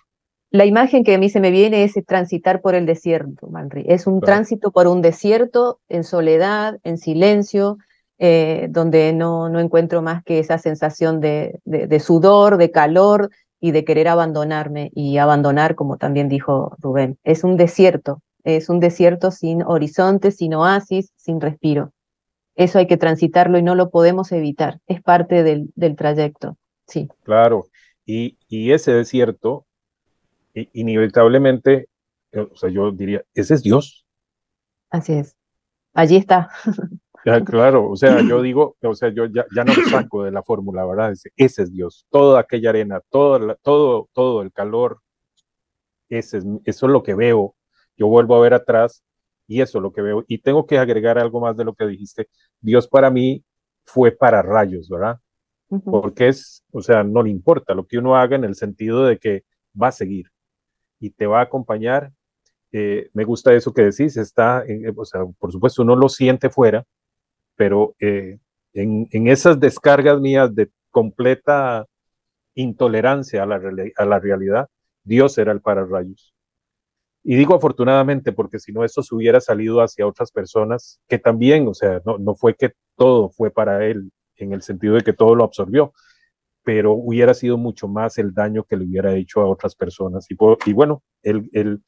[0.51, 3.85] La imagen que a mí se me viene es transitar por el desierto, Manri.
[3.87, 4.33] Es un claro.
[4.33, 7.77] tránsito por un desierto en soledad, en silencio,
[8.23, 13.31] eh, donde no, no, encuentro más que esa sensación de, de, de, sudor, de calor
[13.59, 17.17] y de querer abandonarme y abandonar, como también dijo Rubén.
[17.23, 21.93] Es un desierto, es un desierto sin horizonte, sin oasis, sin respiro.
[22.55, 26.57] Eso hay que transitarlo y no lo podemos evitar, es parte del, del trayecto.
[26.85, 27.07] Sí.
[27.23, 27.65] Claro,
[28.05, 29.65] y, y ese desierto
[30.53, 31.87] inevitablemente,
[32.35, 34.05] o sea, yo diría, ese es Dios.
[34.91, 35.35] Así es.
[35.95, 36.51] Allí está.
[37.23, 40.43] Claro, o sea, yo digo, o sea, yo ya, ya no lo saco de la
[40.43, 41.11] fórmula, ¿verdad?
[41.11, 42.05] Ese, es Dios.
[42.09, 44.99] Toda aquella arena, todo, todo, todo el calor,
[46.09, 47.55] ese es, eso es lo que veo.
[47.97, 49.03] Yo vuelvo a ver atrás
[49.47, 50.23] y eso es lo que veo.
[50.27, 52.27] Y tengo que agregar algo más de lo que dijiste.
[52.59, 53.43] Dios para mí
[53.83, 55.19] fue para rayos, ¿verdad?
[55.69, 56.01] Uh -huh.
[56.01, 59.17] Porque es, o sea, no le importa lo que uno haga en el sentido de
[59.17, 59.43] que
[59.79, 60.27] va a seguir
[60.99, 62.11] y te va a acompañar.
[62.71, 66.49] Eh, me gusta eso que decís, está, eh, o sea, por supuesto uno lo siente
[66.49, 66.85] fuera,
[67.61, 68.39] pero eh,
[68.73, 71.85] en, esas descargas mías de completa
[72.55, 73.59] intolerancia a la,
[74.19, 74.67] realidad,
[75.03, 76.33] Dios era el pararrayos.
[77.23, 81.67] Y digo afortunadamente porque si no eso se hubiera salido hacia otras personas que también,
[81.67, 85.13] o sea, no, no fue que todo fue para él en el sentido de que
[85.13, 85.93] todo lo absorbió,
[86.63, 90.25] pero hubiera sido mucho más el daño que le hubiera hecho a otras personas.
[90.31, 91.83] Y, y bueno, el, el,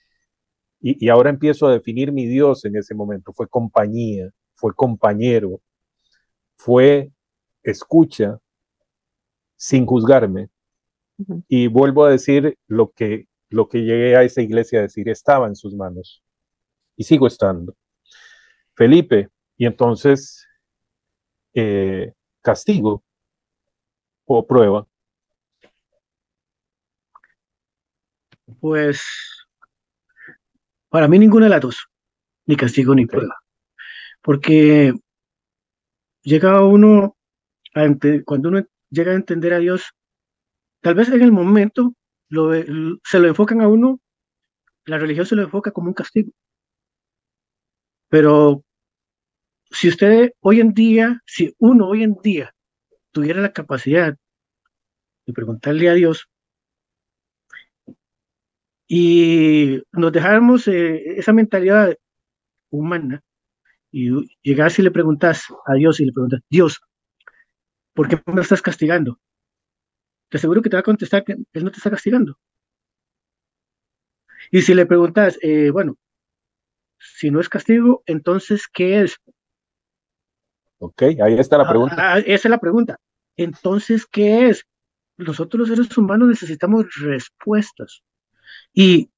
[0.79, 3.33] y, y, ahora empiezo a definir mi Dios en ese momento.
[3.33, 4.29] Fue compañía,
[4.63, 5.60] fue compañero,
[6.56, 7.12] fue
[7.63, 8.39] escucha
[9.58, 10.49] sin juzgarme.
[11.17, 11.43] Uh -huh.
[11.49, 15.47] Y vuelvo a decir lo que, lo que llegué a esa iglesia a decir, estaba
[15.47, 16.23] en sus manos.
[16.95, 17.76] Y sigo estando.
[18.73, 20.47] Felipe, y entonces,
[21.54, 23.04] eh, castigo
[24.26, 24.88] o prueba?
[28.62, 29.04] Pues
[30.88, 31.78] para mí ninguna de las dos,
[32.45, 33.42] ni castigo ni prueba,
[34.23, 34.93] porque
[36.23, 37.15] llega uno,
[38.25, 39.91] cuando uno llega a entender a Dios,
[40.81, 41.93] tal vez en el momento
[42.29, 42.51] lo,
[43.03, 43.99] se lo enfocan a uno,
[44.86, 46.31] la religión se lo enfoca como un castigo,
[48.09, 48.63] pero
[49.69, 52.55] si usted hoy en día, si uno hoy en día
[53.12, 54.15] tuviera la capacidad
[55.25, 56.29] de preguntarle a Dios
[58.88, 61.97] y nos dejáramos eh, esa mentalidad
[62.69, 63.21] humana
[63.93, 64.10] y
[64.41, 66.82] llegas y le preguntas a Dios y le preguntas, Dios,
[67.93, 69.19] ¿por qué me estás castigando?
[70.29, 72.39] Te aseguro que te va a contestar que Él no te está castigando.
[74.49, 75.95] Y si le preguntas, eh, bueno,
[76.97, 79.19] si no es castigo, entonces, ¿qué es?
[80.79, 81.95] Ok, ahí está la pregunta.
[81.99, 82.99] Ah, ah, esa es la pregunta.
[83.38, 84.65] Entonces, ¿qué es?
[85.17, 88.01] Nosotros los seres humanos necesitamos respuestas.
[88.73, 89.12] Y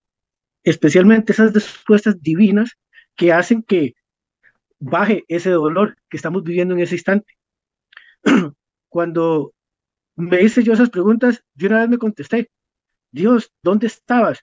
[0.64, 2.72] especialmente esas respuestas divinas
[3.16, 3.96] que hacen que
[4.86, 7.34] baje ese dolor que estamos viviendo en ese instante.
[8.90, 9.54] Cuando
[10.16, 12.52] me hice yo esas preguntas, yo una vez me contesté,
[13.12, 14.42] Dios, ¿dónde estabas?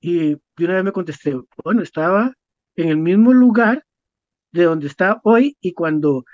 [0.00, 2.34] Y de una vez me contesté, bueno, estaba
[2.76, 3.84] en el mismo lugar
[4.52, 6.24] de donde está hoy y cuando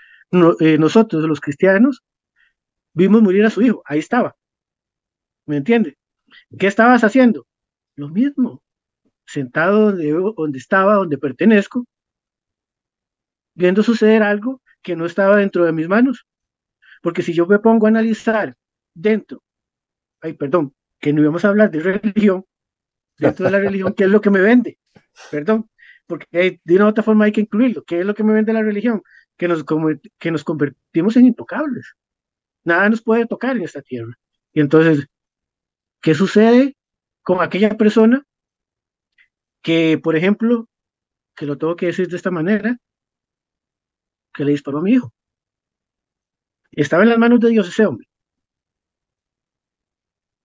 [0.61, 2.03] eh, nosotros, los cristianos,
[2.92, 4.37] vimos morir a su hijo, ahí estaba.
[5.46, 5.96] ¿Me entiende?
[6.59, 7.46] ¿Qué estabas haciendo?
[7.96, 8.62] Lo mismo,
[9.25, 11.87] sentado donde estaba, donde pertenezco,
[13.61, 16.27] viendo suceder algo que no estaba dentro de mis manos.
[17.03, 18.57] Porque si yo me pongo a analizar
[18.94, 19.42] dentro,
[20.23, 22.46] ay, perdón, que no íbamos a hablar de religión,
[23.18, 24.79] dentro de la religión, ¿qué es lo que me vende?
[25.31, 25.68] Perdón,
[26.07, 27.85] porque de una u otra forma hay que incluirlo.
[27.85, 29.03] ¿Qué es lo que me vende la religión?
[29.37, 29.62] Que nos,
[30.18, 31.94] que nos convertimos en intocables.
[32.64, 34.14] Nada nos puede tocar en esta tierra.
[34.55, 35.07] Y entonces,
[36.01, 36.77] ¿qué sucede
[37.23, 38.25] con aquella persona
[39.62, 40.66] que, por ejemplo,
[41.37, 42.79] que lo tengo que decir de esta manera,
[44.40, 45.12] que le disparó a mi hijo?
[46.72, 48.09] Estaba en las manos de Dios ese hombre.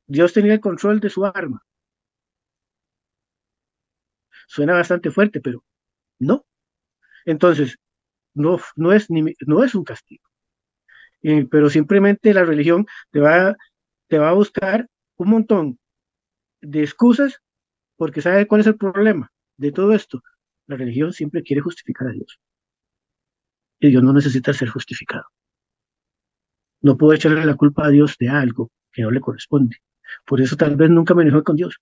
[0.06, 1.64] Dios tenía el control de su arma.
[4.48, 5.64] Suena bastante fuerte, pero
[6.20, 6.46] no.
[7.26, 7.78] Entonces,
[8.34, 10.26] no, no, es, ni, no es un castigo.
[11.50, 13.56] pero simplemente la religión te va,
[14.08, 15.80] te va a buscar un montón
[16.62, 17.42] de excusas
[17.96, 20.22] porque sabe cuál es el problema de todo esto.
[20.68, 22.40] La religión siempre quiere justificar a Dios.
[23.80, 25.26] Y Dios no necesita ser justificado.
[26.82, 29.78] No puedo echarle la culpa a Dios de algo que no le corresponde.
[30.26, 31.80] Por eso tal vez nunca me enojé con Dios,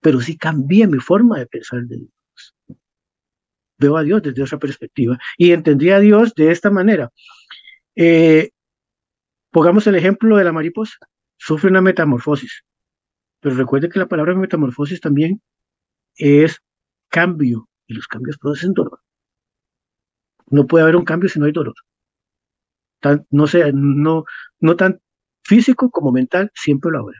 [0.00, 2.54] pero sí cambié mi forma de pensar de Dios.
[3.78, 7.10] Veo a Dios desde otra perspectiva y entendí a Dios de esta manera.
[7.96, 8.50] Eh,
[9.50, 10.96] pongamos el ejemplo de la mariposa.
[11.36, 12.64] Sufre una metamorfosis.
[13.40, 15.42] Pero recuerde que la palabra metamorfosis también
[16.16, 16.60] es
[17.08, 19.00] cambio y los cambios producen dolor.
[20.46, 21.74] No puede haber un cambio si no hay dolor.
[23.30, 24.24] no, sea, no,
[24.60, 25.00] no tan
[25.42, 27.18] físico como mental, siempre lo habrá.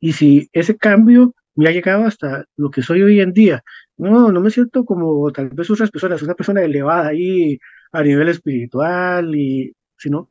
[0.00, 3.62] Y si ese cambio me ha llegado hasta lo que soy hoy en día,
[3.96, 7.58] no, no me siento como tal vez otras personas, una persona elevada ahí
[7.92, 10.30] a nivel espiritual, y, sino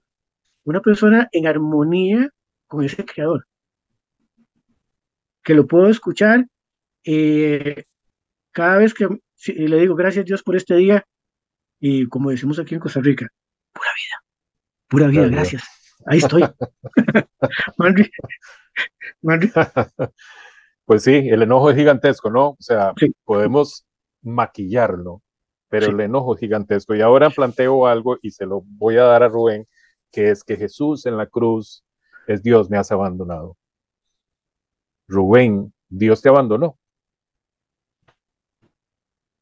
[0.64, 2.30] una persona en armonía
[2.68, 3.46] con ese creador,
[5.44, 6.48] que lo puedo escuchar
[7.04, 7.86] eh,
[8.52, 9.08] cada vez que
[9.48, 11.06] le digo gracias Dios por este día,
[11.82, 13.28] y como decimos aquí en Costa Rica,
[13.74, 14.24] pura vida,
[14.88, 15.64] pura vida, gracias.
[16.06, 16.44] Ahí estoy.
[20.86, 22.50] pues sí, el enojo es gigantesco, ¿no?
[22.50, 22.94] O sea,
[23.26, 23.86] podemos
[24.22, 25.24] maquillarlo,
[25.70, 26.94] pero el enojo es gigantesco.
[26.96, 29.68] Y ahora planteo algo y se lo voy a dar a Rubén,
[30.12, 31.84] que es que Jesús en la cruz
[32.28, 33.58] es Dios me has abandonado.
[35.08, 36.78] Rubén, Dios te abandonó.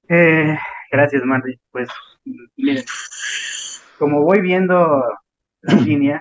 [0.07, 0.57] Eh,
[0.91, 1.59] gracias, Manri.
[1.71, 1.89] Pues,
[2.55, 2.83] miren,
[3.97, 5.03] como voy viendo
[5.61, 6.19] la línea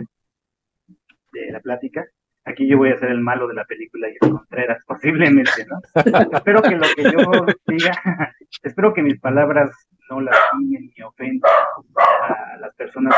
[1.32, 2.04] de la plática,
[2.44, 5.80] aquí yo voy a ser el malo de la película y el Contreras, posiblemente, ¿no?
[6.32, 7.92] espero que lo que yo diga,
[8.62, 9.70] espero que mis palabras
[10.10, 11.52] no lastimen ni ofendan
[11.96, 13.14] a las personas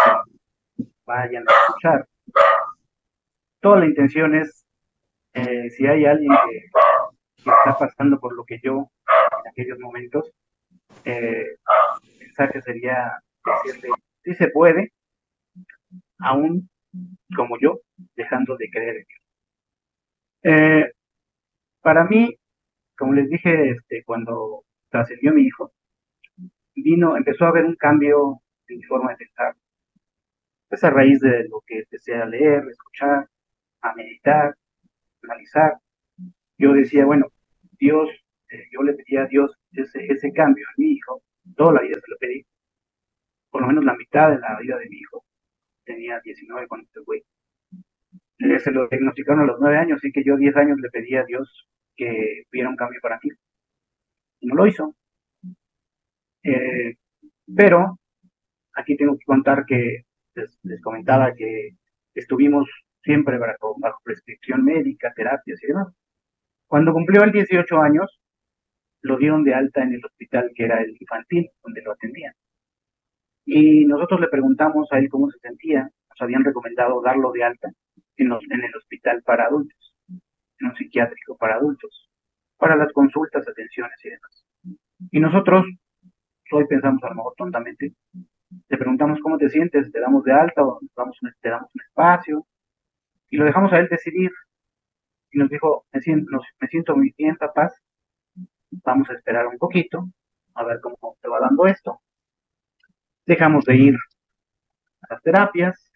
[0.77, 2.07] que vayan a escuchar.
[3.61, 4.65] Toda la intención es,
[5.35, 6.65] eh, si hay alguien que,
[7.37, 10.31] está pasando por lo que yo en aquellos momentos,
[11.05, 11.46] eh,
[12.18, 13.88] mensaje sería decirle,
[14.22, 14.92] sí se puede,
[16.18, 16.68] aún
[17.37, 17.81] como yo,
[18.16, 19.20] dejando de creer en Dios.
[20.42, 20.92] Eh,
[21.81, 22.37] para mí,
[22.96, 25.72] como les dije, este, cuando trascendió mi hijo,
[26.74, 29.55] vino, empezó a haber un cambio en mi forma de pensar.
[30.68, 33.29] Pues a raíz de lo que empecé a leer, a escuchar,
[33.83, 34.55] a meditar,
[35.22, 35.79] analizar,
[36.59, 37.26] yo decía, bueno,
[37.79, 38.09] Dios,
[38.50, 41.23] eh, yo le pedía a Dios ese, ese cambio a mi hijo,
[41.57, 42.45] toda la vida se lo pedí,
[43.51, 45.25] por lo menos la mitad de la vida de mi hijo,
[45.85, 47.25] tenía 19 cuando este güey
[48.59, 51.25] se lo diagnosticaron a los nueve años, así que yo diez años le pedí a
[51.25, 53.31] Dios que hubiera un cambio para mí.
[54.41, 54.95] Y no lo hizo.
[56.43, 56.97] Eh,
[57.55, 57.99] pero
[58.73, 60.05] aquí tengo que contar que
[60.35, 61.77] les, comentaba que
[62.15, 62.69] estuvimos
[63.03, 65.89] siempre bajo, bajo, prescripción médica, terapias y demás.
[66.67, 68.21] Cuando cumplió el 18 años,
[69.03, 72.35] lo dieron de alta en el hospital que era el infantil, donde lo atendían.
[73.45, 77.71] Y nosotros le preguntamos a él cómo se sentía, nos habían recomendado darlo de alta
[78.17, 82.11] en, el hospital para adultos, en un psiquiátrico para adultos,
[82.59, 84.45] para las consultas, atenciones y demás.
[85.11, 85.65] Y nosotros,
[86.53, 87.95] hoy pensamos a lo mejor tontamente,
[88.69, 92.47] te preguntamos cómo te sientes, te damos de alta o te damos un espacio,
[93.31, 94.31] y lo dejamos a él decidir.
[95.33, 97.81] Y nos dijo, me siento, me siento muy bien, papás,
[98.71, 100.09] vamos a esperar un poquito,
[100.55, 102.01] a ver cómo te va dando esto.
[103.27, 103.95] Dejamos de ir
[105.03, 105.93] a las terapias,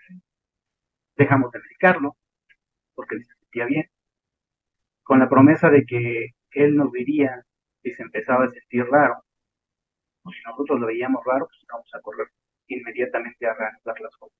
[1.16, 2.16] dejamos de medicarlo
[2.94, 3.90] porque se sentía bien,
[5.02, 7.44] con la promesa de que él nos diría
[7.82, 9.24] si se empezaba a sentir raro,
[10.22, 12.28] o si nosotros lo veíamos raro, pues vamos a correr
[12.68, 14.38] inmediatamente a reanudar las cosas.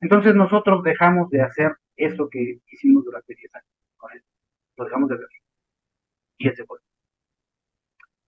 [0.00, 4.22] Entonces nosotros dejamos de hacer eso que hicimos durante 10 años con él,
[4.76, 5.28] lo dejamos de ver.
[6.38, 6.83] Y él se fue.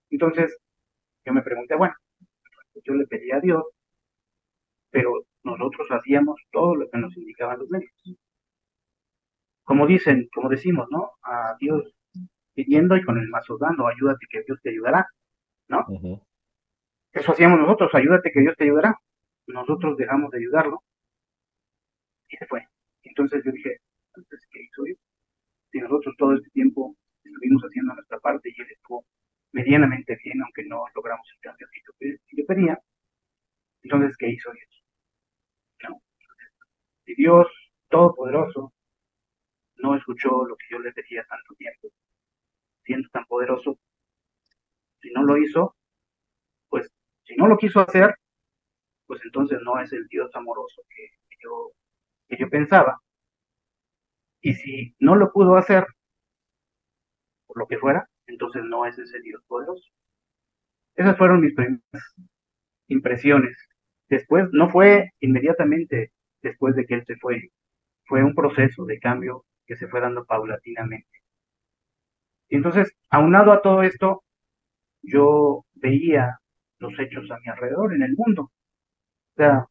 [0.09, 0.57] Entonces,
[1.25, 1.93] yo me pregunté, bueno,
[2.83, 3.63] yo le pedí a Dios,
[4.89, 8.15] pero nosotros hacíamos todo lo que nos indicaban los médicos.
[9.63, 11.11] Como dicen, como decimos, ¿no?
[11.23, 11.93] A Dios
[12.53, 15.07] pidiendo y con el mazo dando, ayúdate que Dios te ayudará,
[15.67, 15.85] ¿no?
[17.11, 18.97] Eso hacíamos nosotros, ayúdate que Dios te ayudará.
[19.47, 20.83] Nosotros dejamos de ayudarlo
[22.29, 22.65] y se fue.
[23.03, 23.77] Entonces yo dije,
[24.07, 24.97] entonces, ¿qué hizo Dios?
[25.71, 29.05] Si nosotros todo este tiempo estuvimos haciendo nuestra parte y él estuvo
[29.51, 32.81] medianamente bien, aunque no logramos el cambio que yo pedía,
[33.83, 34.83] entonces, ¿qué hizo Dios?
[35.87, 36.01] No.
[37.05, 37.47] Si Dios
[37.89, 38.73] Todopoderoso
[39.75, 41.89] no escuchó lo que yo le pedía tanto tiempo,
[42.83, 43.79] siendo tan poderoso,
[44.99, 45.77] si no lo hizo,
[46.67, 46.91] pues
[47.23, 48.15] si no lo quiso hacer,
[49.05, 51.71] pues entonces no es el Dios amoroso que, yo,
[52.27, 52.99] que yo pensaba.
[54.41, 55.85] Y si no lo pudo hacer,
[57.45, 59.83] por lo que fuera, entonces no es ese Dios poderoso.
[60.95, 61.81] Esas fueron mis primeras
[62.87, 63.57] impresiones.
[64.09, 66.11] Después, no fue inmediatamente
[66.41, 67.51] después de que él se fue,
[68.05, 71.09] fue un proceso de cambio que se fue dando paulatinamente.
[72.49, 74.23] Y entonces, aunado a todo esto,
[75.01, 76.39] yo veía
[76.79, 78.43] los hechos a mi alrededor en el mundo.
[78.43, 79.65] O sea,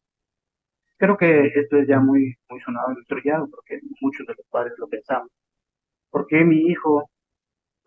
[0.97, 4.73] creo que esto es ya muy, muy sonado y estrellado, porque muchos de los padres
[4.77, 5.31] lo pensamos.
[6.09, 7.09] ¿Por qué mi hijo,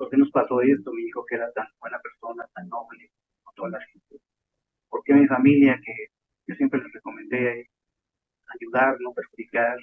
[0.00, 0.94] por qué nos pasó esto?
[0.94, 3.10] Mi hijo que era tan buena persona, tan noble,
[3.42, 4.16] con toda la gente.
[4.88, 5.92] ¿Por qué mi familia, que
[6.46, 7.68] yo siempre les recomendé
[8.58, 9.76] ayudar, no perjudicar?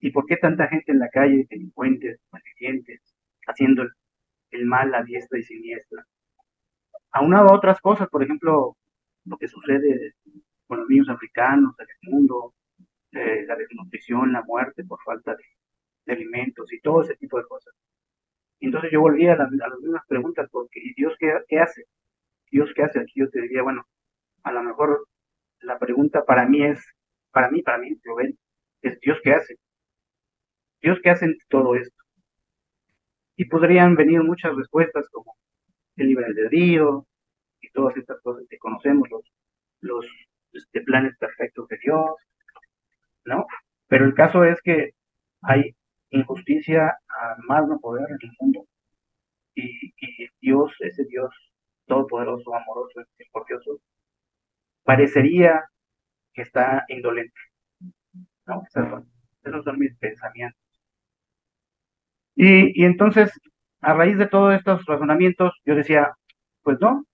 [0.00, 3.14] ¿Y por qué tanta gente en la calle, delincuentes, malvivientes,
[3.46, 3.84] haciendo
[4.50, 6.04] el, mal a diestra y siniestra?
[7.12, 8.76] Aunado a otras cosas, por ejemplo,
[9.24, 10.14] lo que sucede
[10.66, 12.54] con los niños africanos en el mundo,
[13.12, 17.72] eh, la desnutrición, la muerte por falta de, alimentos y todo ese tipo de cosas.
[18.66, 21.84] Entonces yo volví a, las mismas preguntas, porque Dios qué, qué, hace?
[22.50, 23.00] Dios qué hace?
[23.00, 23.84] Aquí yo te diría, bueno,
[24.44, 25.08] a lo mejor
[25.60, 26.80] la pregunta para mí es,
[27.32, 28.38] para mí, para mí, Rubén,
[28.82, 29.56] es Dios qué hace?
[30.80, 31.96] Dios qué hace en todo esto?
[33.36, 35.36] Y podrían venir muchas respuestas como
[35.96, 37.06] el libre albedrío
[37.60, 39.24] y todas estas cosas que conocemos, los,
[39.80, 40.06] los
[40.52, 42.12] este, planes perfectos de Dios,
[43.24, 43.46] ¿no?
[43.88, 44.94] Pero el caso es que
[45.42, 45.74] hay
[46.12, 48.66] injusticia a más no poder en el mundo
[49.54, 51.30] y, y Dios, ese Dios
[51.86, 53.80] todopoderoso, amoroso, misericordioso,
[54.84, 55.64] parecería
[56.32, 57.38] que está indolente.
[58.46, 58.62] ¿no?
[59.42, 60.60] Esos son, mis pensamientos.
[62.34, 63.30] Y, y, entonces,
[63.80, 66.12] a raíz de todos estos razonamientos, yo decía,
[66.62, 67.04] pues no,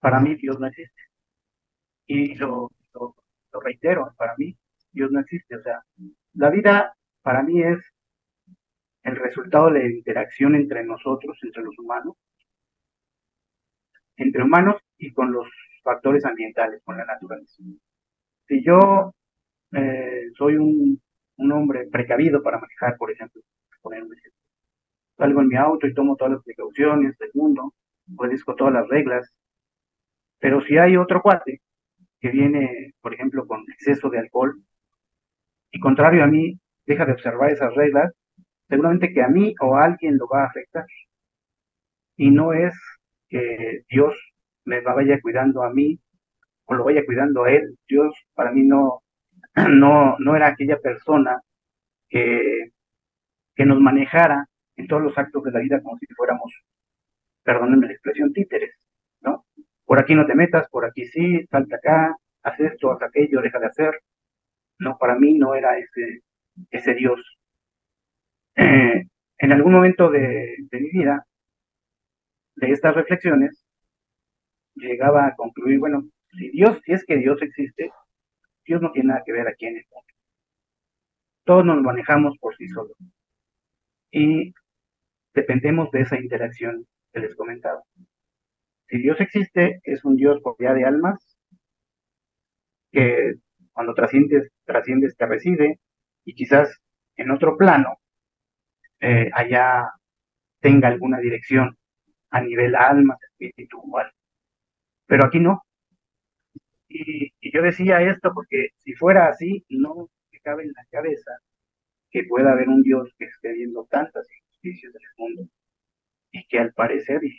[0.00, 1.00] para mí Dios no existe.
[2.06, 3.14] Y lo, lo,
[3.52, 4.56] lo reitero, para mí
[4.92, 5.56] Dios no existe.
[5.56, 5.82] O sea,
[6.34, 7.78] la vida para mí es
[9.08, 12.16] el resultado de la interacción entre nosotros, entre los humanos,
[14.16, 15.48] entre humanos y con los
[15.82, 17.62] factores ambientales, con la naturaleza.
[18.46, 19.14] Si yo
[19.72, 21.00] eh, soy un,
[21.36, 23.42] un, hombre precavido para manejar, por ejemplo,
[23.80, 24.40] poner un ejemplo,
[25.16, 27.74] salgo en mi auto y tomo todas las precauciones del mundo,
[28.16, 29.32] obedezco todas las reglas,
[30.38, 31.60] pero si hay otro cuate
[32.20, 34.60] que viene, por ejemplo, con exceso de alcohol,
[35.70, 38.12] y contrario a mí, deja de observar esas reglas,
[38.68, 40.84] seguramente que a mí o a alguien lo va a afectar.
[42.16, 42.74] Y no es
[43.28, 44.14] que Dios
[44.64, 45.98] me vaya cuidando a mí
[46.66, 47.78] o lo vaya cuidando a él.
[47.88, 49.02] Dios para mí no,
[49.70, 51.40] no, no era aquella persona
[52.08, 52.70] que,
[53.54, 54.46] que nos manejara
[54.76, 56.52] en todos los actos de la vida como si fuéramos,
[57.42, 58.74] perdónenme la expresión, títeres,
[59.20, 59.44] ¿no?
[59.84, 63.58] Por aquí no te metas, por aquí sí, salta acá, haz esto, haz aquello, deja
[63.58, 64.00] de hacer.
[64.78, 66.20] No, para mí no era ese,
[66.70, 67.37] ese Dios.
[69.40, 71.24] En algún momento de, mi vida,
[72.56, 73.64] de estas reflexiones,
[74.74, 77.92] llegaba a concluir, bueno, si Dios, si es que Dios existe,
[78.66, 80.12] Dios no tiene nada que ver aquí en el mundo.
[81.44, 82.96] Todos nos manejamos por sí solos.
[84.10, 84.52] Y
[85.34, 87.82] dependemos de esa interacción que les comentaba.
[88.88, 91.38] Si Dios existe, es un Dios por vía de almas,
[92.90, 93.34] que
[93.72, 95.78] cuando trasciendes, trasciendes te recibe,
[96.24, 96.80] y quizás
[97.14, 97.98] en otro plano
[99.00, 99.92] eh, allá
[100.60, 101.76] tenga alguna dirección
[102.30, 104.12] a nivel alma, espiritual.
[105.06, 105.62] Pero aquí no.
[106.88, 111.32] Y, yo decía esto porque si fuera así, no me cabe en la cabeza
[112.10, 115.52] que pueda haber un Dios que esté viendo tantas injusticias en el mundo
[116.32, 117.36] y que al parecer, y,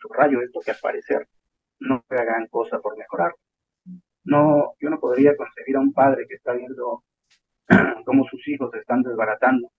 [0.00, 1.26] subrayo esto, que al parecer
[1.80, 3.34] no haga gran cosa por mejorar.
[4.24, 7.04] No, yo no podría concebir a un padre que está viendo
[8.04, 9.70] cómo sus hijos se están desbaratando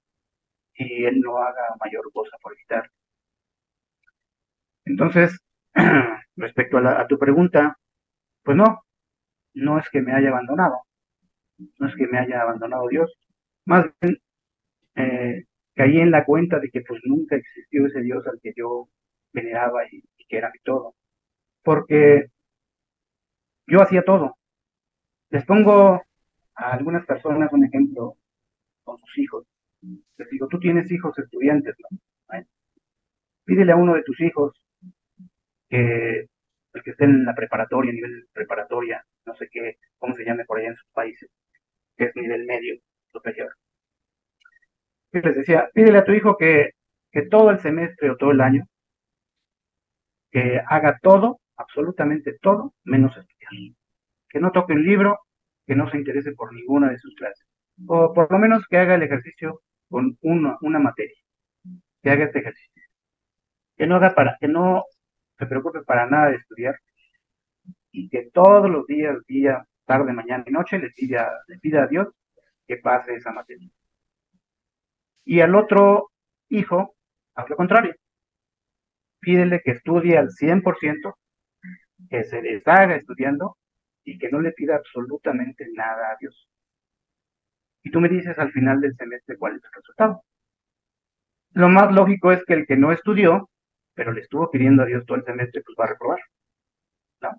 [0.79, 2.89] y él no haga mayor cosa por evitar.
[4.85, 5.39] Entonces,
[6.35, 7.77] respecto a, tu pregunta,
[8.43, 8.83] pues no,
[9.53, 10.83] no es que me haya abandonado,
[11.79, 13.13] no es que me haya abandonado Dios,
[13.65, 14.17] más bien
[14.95, 18.89] eh, caí en la cuenta de que pues nunca existió ese Dios al que yo
[19.33, 20.95] veneraba y que era mi todo.
[21.63, 22.27] Porque
[23.67, 24.37] yo hacía todo.
[25.29, 26.01] Les pongo
[26.55, 28.17] a algunas personas un ejemplo
[28.83, 29.45] con sus hijos.
[29.81, 31.97] Les digo, tú tienes hijos estudiantes, ¿no?
[33.45, 34.53] Pídele a uno de tus hijos
[35.69, 36.27] que
[36.73, 40.59] el que esté en la preparatoria, nivel preparatoria, no sé qué, cómo se llame por
[40.59, 41.29] allá en sus países,
[41.97, 42.77] que es nivel medio,
[43.11, 43.55] superior.
[45.11, 46.71] Y les decía, pídele a tu hijo que,
[47.11, 48.67] que todo el semestre o todo el año,
[50.31, 53.73] que haga todo, absolutamente todo, menos estudiar.
[54.29, 55.19] Que no toque un libro,
[55.65, 57.45] que no se interese por ninguna de sus clases.
[57.87, 61.15] O por lo menos que haga el ejercicio con una, una materia.
[62.01, 62.83] Que haga este ejercicio.
[63.77, 64.85] Que no haga para, que no
[65.37, 66.75] se preocupe para nada de estudiar
[67.91, 71.87] y que todos los días, día, tarde, mañana y noche le pida, le pida a
[71.87, 72.07] Dios
[72.67, 73.69] que pase esa materia.
[75.25, 76.11] Y al otro
[76.49, 76.95] hijo,
[77.35, 77.95] haz lo contrario.
[79.19, 81.15] Pídele que estudie al 100%,
[82.09, 83.57] que se deshaga estudiando
[84.03, 86.47] y que no le pida absolutamente nada a Dios.
[87.83, 90.23] Y tú me dices al final del semestre cuál es el resultado.
[91.53, 93.49] Lo más lógico es que el que no estudió
[93.99, 96.19] pero le estuvo pidiendo a Dios todo el semestre, pues va a reprobar.
[97.21, 97.31] ¿no?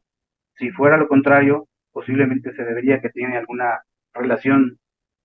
[0.59, 3.81] Si fuera lo contrario, posiblemente se debería que tiene alguna
[4.13, 4.79] relación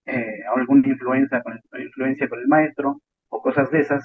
[0.06, 4.02] eh, alguna influencia con, el, influencia con el maestro o cosas de esas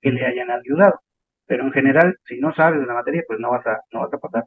[0.00, 1.00] que le hayan ayudado.
[1.46, 4.12] Pero en general, si no sabes de la materia, pues no vas a, no vas
[4.12, 4.46] a pasar.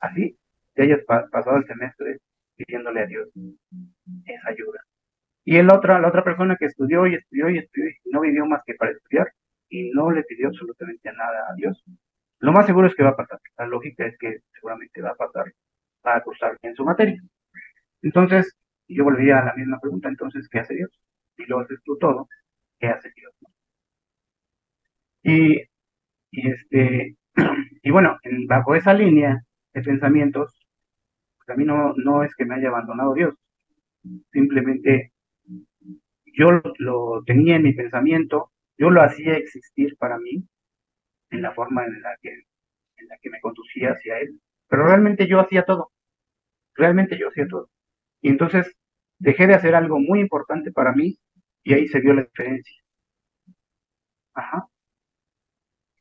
[0.00, 0.38] Así,
[0.72, 2.20] te hayas pasado el semestre
[2.56, 3.28] pidiéndole a Dios
[4.26, 4.80] esa ayuda.
[5.44, 8.46] Y el otro, la otra persona que estudió y estudió y estudió y no vivió
[8.46, 9.32] más que para estudiar,
[9.68, 11.82] y no le pidió absolutamente nada a Dios,
[12.40, 13.40] lo más seguro es que va a pasar.
[13.58, 15.52] La lógica es que seguramente va a pasar,
[16.04, 17.20] a cursar en su materia.
[18.02, 18.54] Entonces,
[18.88, 20.90] yo volvía a la misma pregunta, entonces, ¿qué hace Dios?
[21.36, 22.28] Y lo haces tú todo,
[22.78, 23.32] ¿qué hace Dios?
[25.22, 25.62] Y,
[26.30, 27.16] y este,
[27.82, 29.42] y bueno, bajo esa línea
[29.72, 30.63] de pensamientos,
[31.52, 33.34] a mí no, no es que me haya abandonado Dios,
[34.32, 35.12] simplemente
[36.26, 40.46] yo lo tenía en mi pensamiento, yo lo hacía existir para mí
[41.30, 45.26] en la forma en la que, en la que me conducía hacia él, pero realmente
[45.26, 45.92] yo hacía todo,
[46.74, 47.70] realmente yo hacía todo.
[48.20, 48.74] Y entonces
[49.18, 51.18] dejé de hacer algo muy importante para mí
[51.62, 52.82] y ahí se vio la diferencia.
[54.34, 54.66] Ajá.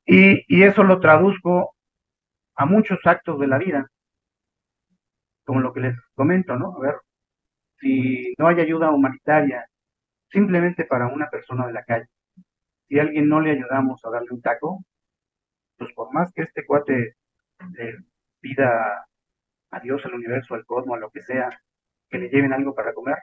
[0.05, 1.75] Y, y eso lo traduzco
[2.55, 3.89] a muchos actos de la vida,
[5.43, 6.75] como lo que les comento, ¿no?
[6.77, 6.95] A ver,
[7.79, 9.65] si no hay ayuda humanitaria
[10.31, 12.07] simplemente para una persona de la calle,
[12.87, 14.83] si a alguien no le ayudamos a darle un taco,
[15.77, 17.15] pues por más que este cuate
[17.73, 17.97] le
[18.39, 19.05] pida
[19.71, 21.49] a Dios, al universo, al cosmos, a lo que sea,
[22.09, 23.17] que le lleven algo para comer,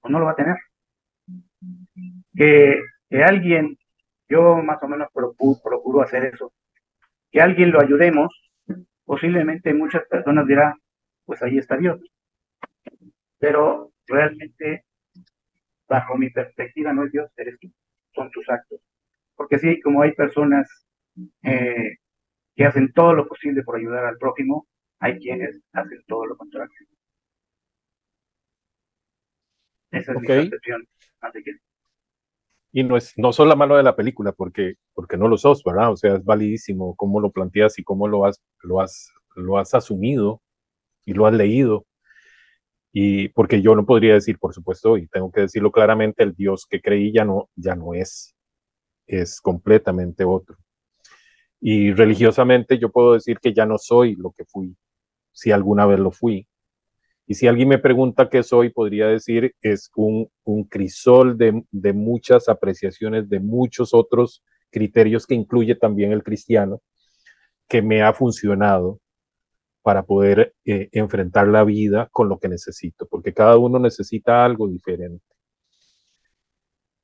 [0.00, 0.56] pues no lo va a tener.
[2.34, 3.76] Que, que alguien,
[4.28, 6.52] yo más o menos procuro, procuro hacer eso,
[7.30, 8.28] que alguien lo ayudemos,
[9.04, 10.74] posiblemente muchas personas dirán,
[11.24, 12.00] pues ahí está Dios.
[13.38, 14.84] Pero realmente,
[15.88, 17.68] bajo mi perspectiva, no es Dios, eres tú,
[18.14, 18.80] son tus actos
[19.36, 20.68] porque sí, como hay personas
[21.42, 21.96] eh,
[22.54, 24.66] que hacen todo lo posible por ayudar al prójimo,
[24.98, 26.72] hay quienes hacen todo lo contrario.
[29.90, 30.86] Esa es mi percepción.
[32.74, 35.62] Y no es no sos la mano de la película, porque, porque no lo sos,
[35.62, 35.92] ¿verdad?
[35.92, 39.74] O sea, es validísimo cómo lo planteas y cómo lo has, lo has, lo has
[39.74, 40.40] asumido
[41.04, 41.86] y lo has leído.
[42.92, 46.66] Y porque yo no podría decir, por supuesto, y tengo que decirlo claramente, el Dios
[46.68, 48.34] que creí ya no, ya no es
[49.06, 50.56] es completamente otro.
[51.60, 54.76] Y religiosamente yo puedo decir que ya no soy lo que fui,
[55.32, 56.48] si alguna vez lo fui.
[57.26, 61.92] Y si alguien me pregunta qué soy, podría decir es un, un crisol de, de
[61.92, 66.80] muchas apreciaciones, de muchos otros criterios que incluye también el cristiano,
[67.68, 68.98] que me ha funcionado
[69.82, 74.68] para poder eh, enfrentar la vida con lo que necesito, porque cada uno necesita algo
[74.68, 75.24] diferente.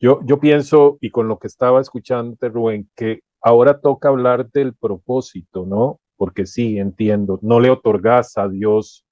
[0.01, 4.74] Yo, yo pienso, y con lo que estaba escuchando, Rubén, que ahora toca hablar del
[4.74, 6.01] propósito, ¿no?
[6.16, 9.05] Porque sí, entiendo, no le otorgas a Dios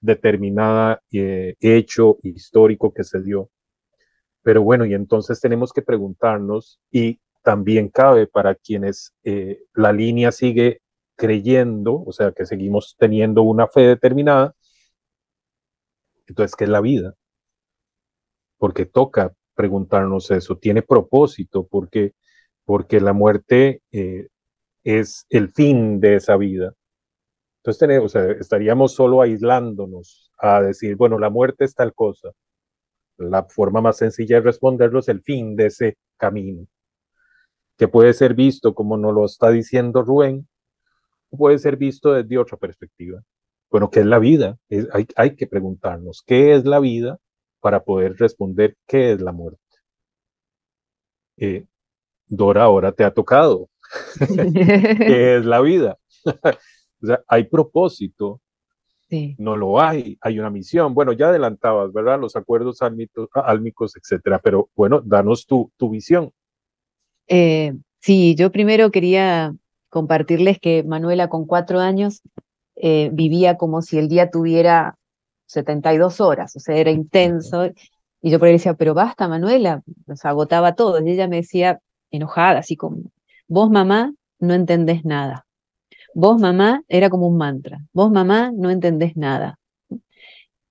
[0.00, 3.50] determinada eh, hecho histórico que se dio.
[4.42, 10.32] Pero bueno, y entonces tenemos que preguntarnos, y también cabe para quienes eh, la línea
[10.32, 10.81] sigue
[11.22, 14.56] creyendo, o sea, que seguimos teniendo una fe determinada,
[16.26, 17.14] entonces, ¿qué es la vida?
[18.58, 22.14] Porque toca preguntarnos eso, tiene propósito, porque,
[22.64, 24.30] porque la muerte eh,
[24.82, 26.74] es el fin de esa vida.
[27.58, 32.30] Entonces tenemos, estaríamos solo aislándonos a decir, bueno, la muerte es tal cosa.
[33.16, 36.66] La forma más sencilla de responderlo es el fin de ese camino,
[37.78, 40.48] que puede ser visto como nos lo está diciendo Rubén,
[41.36, 43.22] puede ser visto desde otra perspectiva.
[43.70, 44.58] Bueno, ¿qué es la vida?
[44.92, 47.18] hay, hay que preguntarnos, ¿qué es la vida
[47.60, 49.60] para poder responder qué es la muerte?
[51.38, 51.64] Eh,
[52.26, 53.68] Dora, ahora te ha tocado.
[54.18, 55.98] ¿Qué es la vida?
[57.02, 58.40] o sea, hay propósito,
[59.38, 60.94] no lo hay, hay una misión.
[60.94, 62.18] Bueno, ya adelantabas, ¿verdad?
[62.18, 66.32] Los acuerdos álmicos, etcétera, pero bueno, danos tu, tu visión.
[67.28, 69.54] Eh, sí, yo primero quería
[69.92, 72.22] compartirles que Manuela con cuatro años
[72.76, 74.96] eh, vivía como si el día tuviera
[75.44, 77.66] 72 horas, o sea, era intenso.
[78.22, 81.04] Y yo por ahí decía, pero basta, Manuela, nos agotaba todo.
[81.04, 81.78] Y ella me decía,
[82.10, 83.02] enojada, así como,
[83.48, 85.46] vos mamá no entendés nada.
[86.14, 87.78] Vos mamá era como un mantra.
[87.92, 89.58] Vos mamá no entendés nada.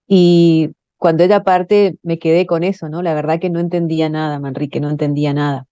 [0.07, 3.03] Y cuando ella parte me quedé con eso, ¿no?
[3.03, 5.67] La verdad que no entendía nada, Manrique, no entendía nada.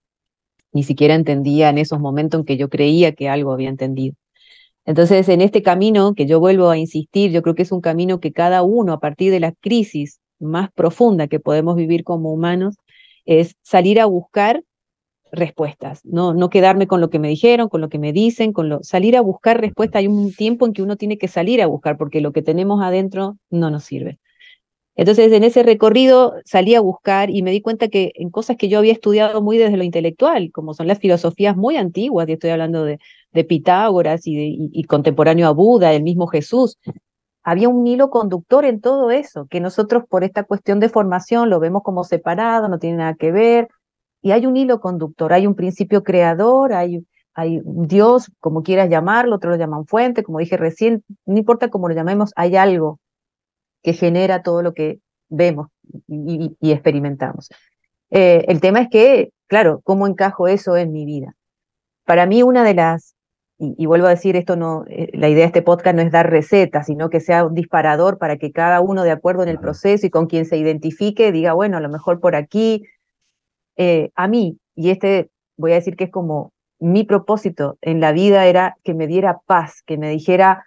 [0.72, 4.14] Ni siquiera entendía en esos momentos en que yo creía que algo había entendido.
[4.84, 8.20] Entonces, en este camino que yo vuelvo a insistir, yo creo que es un camino
[8.20, 12.76] que cada uno, a partir de la crisis más profunda que podemos vivir como humanos,
[13.26, 14.64] es salir a buscar
[15.32, 18.68] respuestas, no, no quedarme con lo que me dijeron, con lo que me dicen, con
[18.68, 20.00] lo, salir a buscar respuestas.
[20.00, 22.82] Hay un tiempo en que uno tiene que salir a buscar porque lo que tenemos
[22.82, 24.18] adentro no nos sirve.
[25.00, 28.68] Entonces, en ese recorrido salí a buscar y me di cuenta que en cosas que
[28.68, 32.50] yo había estudiado muy desde lo intelectual, como son las filosofías muy antiguas, y estoy
[32.50, 32.98] hablando de,
[33.48, 36.78] Pitágoras y contemporáneo a Buda, el mismo Jesús,
[37.42, 41.60] había un hilo conductor en todo eso, que nosotros por esta cuestión de formación lo
[41.60, 43.68] vemos como separado, no tiene nada que ver,
[44.20, 49.36] y hay un hilo conductor, hay un principio creador, hay, hay Dios, como quieras llamarlo,
[49.36, 53.00] otros lo llaman fuente, como dije recién, no importa cómo lo llamemos, hay algo
[53.82, 55.68] que genera todo lo que vemos
[56.08, 57.48] y, experimentamos.
[58.10, 61.34] Eh, el tema es que, claro, ¿cómo encajo eso en mi vida?
[62.04, 63.14] Para mí una de las,
[63.58, 66.30] y, vuelvo a decir, esto no, eh, la idea de este podcast no es dar
[66.30, 70.06] recetas, sino que sea un disparador para que cada uno de acuerdo en el proceso
[70.06, 72.84] y con quien se identifique diga, bueno, a lo mejor por aquí,
[73.76, 78.12] eh, a mí, y este voy a decir que es como mi propósito en la
[78.12, 80.64] vida era que me diera paz, que me dijera,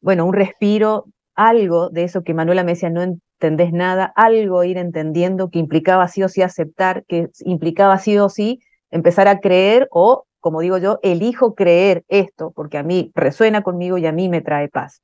[0.00, 4.78] bueno, un respiro, algo de eso que Manuela me decía, no entendés nada, algo ir
[4.78, 8.60] entendiendo que implicaba sí o sí aceptar, que implicaba sí o sí
[8.90, 13.98] empezar a creer o, como digo yo, elijo creer esto porque a mí resuena conmigo
[13.98, 15.02] y a mí me trae paz.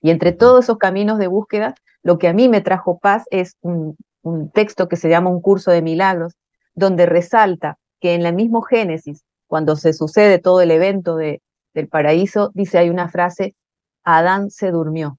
[0.00, 3.56] Y entre todos esos caminos de búsqueda, lo que a mí me trajo paz es
[3.60, 6.34] un, un texto que se llama Un curso de milagros,
[6.74, 11.40] donde resalta que en la mismo Génesis, cuando se sucede todo el evento de,
[11.72, 13.54] del paraíso, dice, hay una frase,
[14.02, 15.18] Adán se durmió.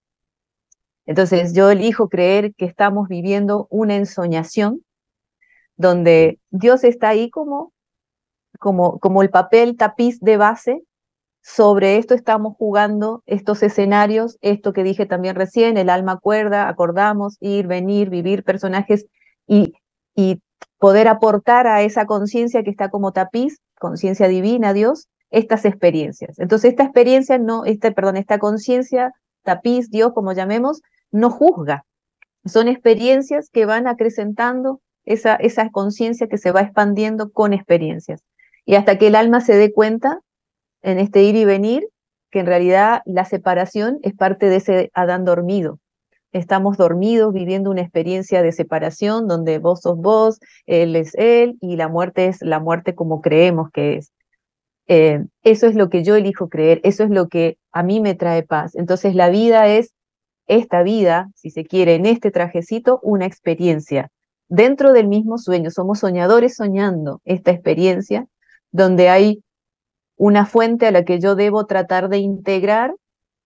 [1.05, 4.81] Entonces yo elijo creer que estamos viviendo una ensoñación
[5.77, 7.73] donde Dios está ahí como,
[8.59, 10.81] como, como el papel tapiz de base.
[11.41, 17.37] Sobre esto estamos jugando estos escenarios, esto que dije también recién, el alma acuerda, acordamos,
[17.39, 19.05] ir, venir, vivir personajes
[19.45, 19.73] y,
[20.15, 20.41] y
[20.79, 26.39] poder aportar a esa conciencia que está como tapiz, conciencia divina, Dios, estas experiencias.
[26.39, 29.11] Entonces, esta experiencia no, este, perdón, esta conciencia,
[29.43, 30.81] tapiz, Dios, como llamemos,
[31.11, 31.85] no juzga.
[32.45, 38.23] Son experiencias que van acrecentando esa, esa conciencia que se va expandiendo con experiencias.
[38.65, 40.19] Y hasta que el alma se dé cuenta
[40.81, 41.87] en este ir y venir,
[42.31, 45.79] que en realidad la separación es parte de ese Adán dormido,
[46.37, 51.77] estamos dormidos viviendo una experiencia de separación donde vos sos vos, él es él y
[51.77, 54.11] la muerte es la muerte como creemos que es.
[54.87, 58.15] Eh, eso es lo que yo elijo creer, eso es lo que a mí me
[58.15, 58.75] trae paz.
[58.75, 59.93] Entonces la vida es
[60.47, 64.11] esta vida, si se quiere, en este trajecito, una experiencia.
[64.47, 68.27] Dentro del mismo sueño, somos soñadores soñando esta experiencia
[68.71, 69.43] donde hay
[70.17, 72.93] una fuente a la que yo debo tratar de integrar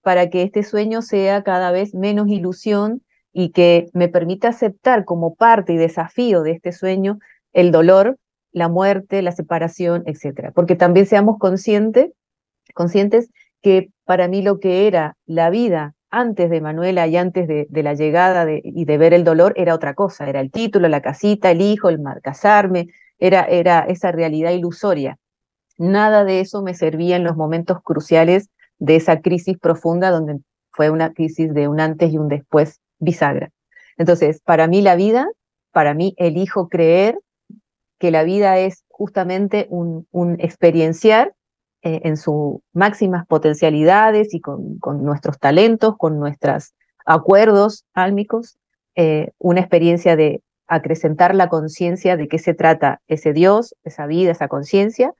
[0.02, 5.36] para que este sueño sea cada vez menos ilusión y que me permita aceptar como
[5.36, 7.20] parte y desafío de este sueño
[7.54, 8.18] el dolor,
[8.52, 10.52] la muerte, la separación, etc.
[10.54, 12.12] Porque también seamos conscientes,
[12.74, 13.30] conscientes
[13.62, 17.93] que para mí lo que era la vida antes de Manuela y antes de, la
[17.93, 21.62] llegada y de ver el dolor era otra cosa, era el título, la casita, el
[21.62, 22.88] hijo, el casarme,
[23.20, 23.43] era,
[23.86, 25.18] esa realidad ilusoria.
[25.78, 28.49] Nada de eso me servía en los momentos cruciales
[28.80, 30.39] de esa crisis profunda donde
[30.72, 33.51] fue una crisis de un antes y un después bisagra.
[33.97, 35.28] Entonces, para mí la vida,
[35.72, 37.20] para mí elijo creer
[37.97, 41.34] que la vida es justamente un, un experienciar
[41.82, 46.74] eh, en sus máximas potencialidades y con, nuestros talentos, con nuestros
[47.06, 48.58] acuerdos álmicos,
[48.96, 54.32] eh, una experiencia de acrecentar la conciencia de qué se trata ese Dios, esa vida,
[54.32, 55.14] esa conciencia,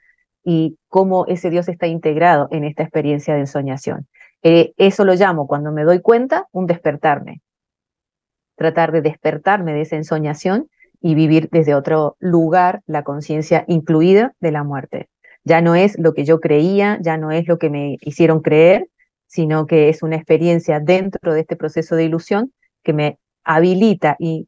[0.44, 4.08] y cómo ese Dios está integrado en esta experiencia de ensoñación.
[4.42, 7.42] Eh, eso lo llamo, cuando me doy cuenta, un despertarme.
[8.56, 10.70] Tratar de despertarme de esa ensoñación
[11.02, 15.08] y vivir desde otro lugar la conciencia incluida de la muerte.
[15.44, 18.88] Ya no es lo que yo creía, ya no es lo que me hicieron creer,
[19.28, 22.52] sino que es una experiencia dentro de este proceso de ilusión
[22.84, 24.48] que me habilita y,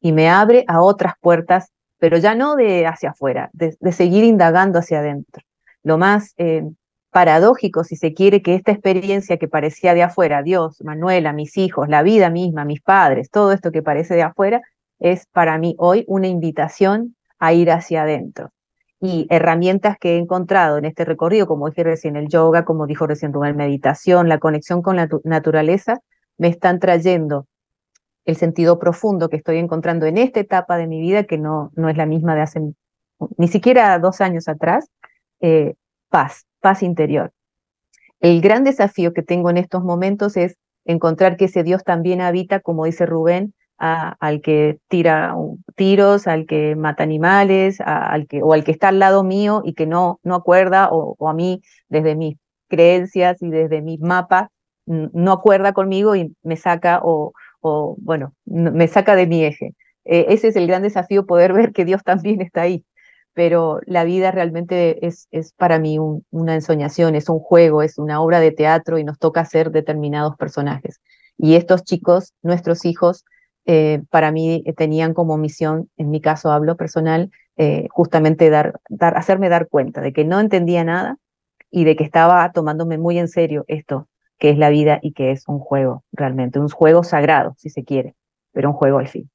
[0.00, 4.98] me abre a otras puertas, pero ya no de hacia afuera, de, seguir indagando hacia
[4.98, 5.42] adentro.
[5.84, 6.64] Lo más eh,
[7.10, 11.88] paradójico, si se quiere, que esta experiencia que parecía de afuera, Dios, Manuela, mis hijos,
[11.88, 14.62] la vida misma, mis padres, todo esto que parece de afuera,
[14.98, 18.50] es para mí hoy una invitación a ir hacia adentro.
[19.04, 23.06] Y herramientas que he encontrado en este recorrido, como dije recién el yoga, como dijo
[23.08, 25.98] recién Rubén, meditación, la conexión con la naturaleza,
[26.38, 27.48] me están trayendo
[28.24, 31.88] el sentido profundo que estoy encontrando en esta etapa de mi vida, que no, no
[31.88, 32.60] es la misma de hace
[33.36, 34.88] ni siquiera dos años atrás,
[35.40, 35.74] eh,
[36.08, 37.32] paz, paz interior.
[38.20, 42.60] El gran desafío que tengo en estos momentos es encontrar que ese Dios también habita,
[42.60, 43.52] como dice Rubén,
[43.84, 45.34] al que tira
[45.74, 49.74] tiros, al que mata animales, al que, o al que está al lado mío y
[49.74, 52.36] que no, no acuerda, o, a mí desde mis
[52.68, 54.48] creencias y desde mis mapas,
[54.86, 57.32] no acuerda conmigo y me saca o,
[57.98, 59.74] bueno, me saca de mi eje.
[60.04, 62.84] E, ese es el gran desafío, poder ver que Dios también está ahí.
[63.34, 68.20] Pero la vida realmente es, es para mí una ensoñación, es un juego, es una
[68.20, 71.00] obra de teatro y nos toca ser determinados personajes.
[71.38, 73.24] Y estos chicos, nuestros hijos,
[73.64, 78.80] eh, para mí eh, tenían como misión, en mi caso hablo personal, eh, justamente dar,
[79.00, 81.18] hacerme dar cuenta de que no entendía nada
[81.70, 84.08] y de que estaba tomándome muy en serio esto
[84.38, 87.84] que es la vida y que es un juego realmente, un juego sagrado, si se
[87.84, 88.16] quiere,
[88.50, 89.30] pero un juego al fin.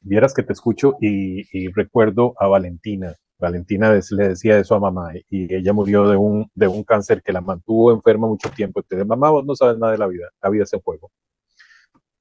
[0.00, 3.14] Vieras que te escucho y, recuerdo a Valentina.
[3.38, 7.32] Valentina le decía eso a mamá y ella murió de un, de un cáncer que
[7.32, 8.80] la mantuvo enferma mucho tiempo.
[8.80, 11.12] Entonces, mamá, vos no sabes nada de la vida, la vida es un juego.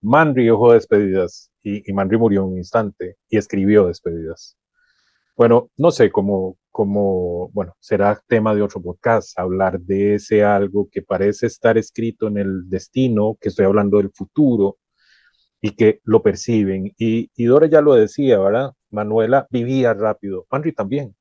[0.04, 4.58] Manri ojo despedidas y, y Manri murió en un instante y escribió despedidas.
[5.36, 10.89] Bueno, no sé cómo, cómo, bueno, será tema de otro podcast, hablar de ese algo
[10.91, 14.78] que parece estar escrito en el destino, que estoy hablando del futuro
[15.62, 16.91] y que lo perciben.
[16.97, 18.74] Y, Dora ya lo decía, ¿verdad?
[18.91, 21.16] Manuela vivía rápido, Manri también.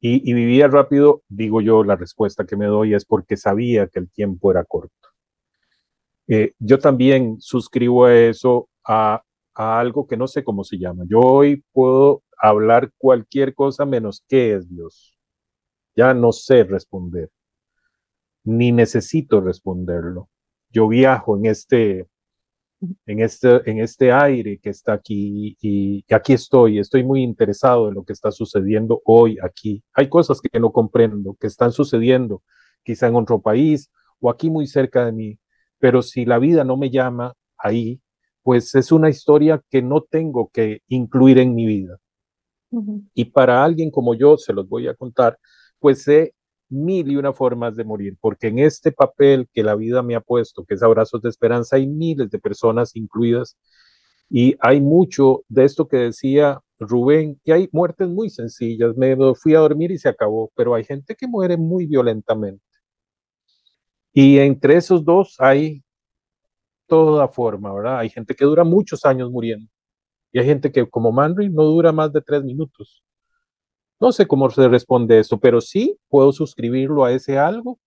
[0.00, 4.08] Y vivía rápido, digo yo, la respuesta que me doy es porque sabía que el
[4.10, 5.05] tiempo era corto.
[6.28, 9.22] Eh, yo también suscribo a eso, a,
[9.54, 11.04] algo que no sé cómo se llama.
[11.08, 15.16] Yo hoy puedo hablar cualquier cosa menos qué es Dios.
[15.96, 17.30] Ya no sé responder,
[18.44, 20.28] ni necesito responderlo.
[20.70, 22.06] Yo viajo en este,
[23.06, 26.78] en este, en este aire que está aquí y, aquí estoy.
[26.78, 29.82] Estoy muy interesado en lo que está sucediendo hoy aquí.
[29.94, 32.42] Hay cosas que no comprendo, que están sucediendo
[32.82, 35.38] quizá en otro país o aquí muy cerca de mí
[35.86, 38.00] pero si la vida no me llama ahí,
[38.42, 41.98] pues es una historia que no tengo que incluir en mi vida.
[43.14, 45.38] Y para alguien como yo, se los voy a contar,
[45.78, 46.34] pues sé
[46.68, 50.20] mil y una formas de morir, porque en este papel que la vida me ha
[50.20, 53.56] puesto, que es Abrazos de Esperanza, hay miles de personas incluidas
[54.28, 59.54] y hay mucho de esto que decía Rubén, que hay muertes muy sencillas, me fui
[59.54, 62.65] a dormir y se acabó, pero hay gente que muere muy violentamente.
[64.18, 65.84] Y entre esos dos hay
[66.86, 67.98] toda forma, ¿verdad?
[67.98, 69.70] Hay gente que dura muchos años muriendo.
[70.32, 73.04] Y hay gente que, como Manry, no dura más de tres minutos.
[74.00, 77.78] No sé cómo se responde eso, pero sí puedo suscribirlo a ese algo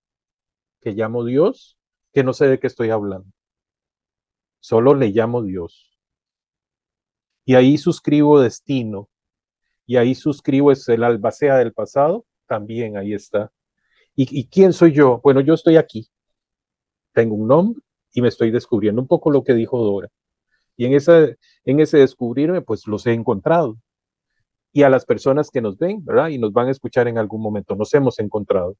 [0.81, 1.79] que llamo Dios,
[2.13, 3.31] que no sé de qué estoy hablando.
[4.59, 5.97] Solo le llamo Dios.
[7.43, 9.09] Y ahí suscribo destino.
[9.87, 12.27] Y ahí suscribo es el albacea del pasado.
[12.45, 13.51] También ahí está.
[14.15, 15.21] ¿Y, ¿Y quién soy yo?
[15.23, 16.07] Bueno, yo estoy aquí
[17.19, 17.81] tengo un nombre
[18.13, 20.07] y me estoy descubriendo un poco lo que dijo Dora.
[20.77, 21.27] Y en, esa,
[21.65, 23.75] en ese descubrirme, pues los he encontrado.
[24.71, 26.29] Y a las personas que nos ven, ¿verdad?
[26.29, 28.77] Y nos van a escuchar en algún momento, nos hemos encontrado.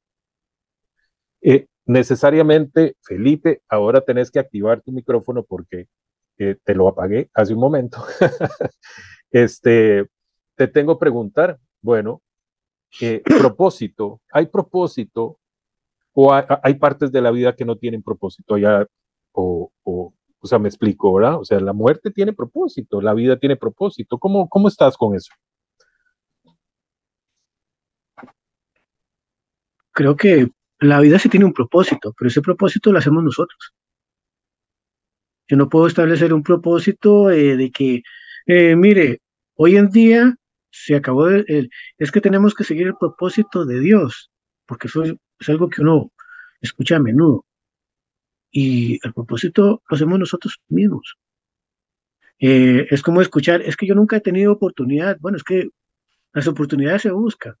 [1.42, 5.88] Eh, necesariamente, Felipe, ahora tenés que activar tu micrófono porque
[6.38, 8.02] eh, te lo apagué hace un momento.
[9.30, 10.06] este,
[10.54, 12.22] te tengo que preguntar, bueno,
[13.02, 15.39] eh, propósito, ¿hay propósito
[16.14, 18.86] o hay, partes de la vida que no tienen propósito, ya,
[19.32, 21.38] o, o, o sea, me explico, ¿verdad?
[21.38, 24.18] O sea, la muerte tiene propósito, la vida tiene propósito.
[24.18, 25.32] ¿Cómo, cómo estás con eso?
[29.92, 30.48] Creo que
[30.78, 33.74] la vida sí tiene un propósito, pero ese propósito lo hacemos nosotros.
[35.46, 38.02] Yo no puedo establecer un propósito eh, de que,
[38.46, 39.20] eh, mire,
[39.56, 40.36] hoy en día
[40.70, 44.30] se acabó el, es que tenemos que seguir el propósito de Dios,
[44.66, 45.02] porque eso
[45.40, 46.12] es algo que uno
[46.60, 47.46] escucha a menudo.
[48.50, 51.16] Y el propósito lo hacemos nosotros mismos.
[52.38, 55.18] Eh, es como escuchar, es que yo nunca he tenido oportunidad.
[55.20, 55.68] Bueno, es que
[56.32, 57.54] las oportunidades se buscan.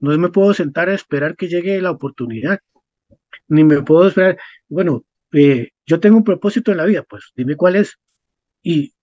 [0.00, 2.60] No me puedo sentar a esperar que llegue la oportunidad.
[3.48, 4.38] Ni me puedo esperar,
[4.68, 7.98] bueno, eh, yo tengo un propósito en la vida, pues dime cuál es.
[8.62, 8.94] Y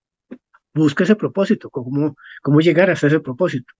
[0.74, 3.72] busca ese propósito, cómo, cómo llegar a ese propósito.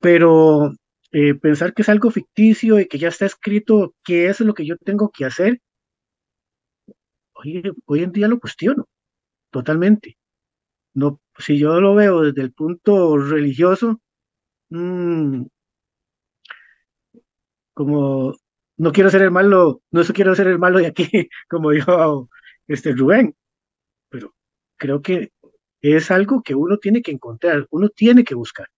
[0.00, 0.72] Pero
[1.14, 4.66] eh, pensar que es algo ficticio y que ya está escrito qué es lo que
[4.66, 5.60] yo tengo que hacer,
[7.34, 7.62] hoy,
[8.02, 8.86] en día lo cuestiono
[9.50, 10.18] totalmente.
[10.94, 14.00] No, si yo lo veo desde el punto religioso,
[14.70, 15.44] mmm,
[17.74, 18.34] como
[18.76, 21.08] no quiero ser el malo, no quiero ser el malo de aquí,
[21.48, 22.28] como dijo
[22.68, 23.34] este Rubén,
[24.10, 24.34] pero
[24.78, 25.32] creo que
[25.82, 28.68] es algo que uno tiene que encontrar, uno tiene que buscar.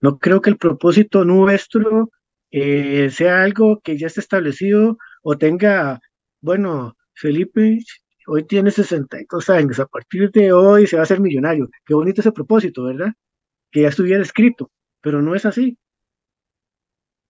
[0.00, 2.10] No creo que el propósito nuestro
[2.50, 6.00] eh, sea algo que ya esté establecido o tenga,
[6.40, 7.78] bueno, Felipe
[8.26, 11.68] hoy tiene 62 años, a partir de hoy se va a hacer millonario.
[11.84, 13.12] Qué bonito ese propósito, ¿verdad?
[13.70, 15.78] Que ya estuviera escrito, pero no es así.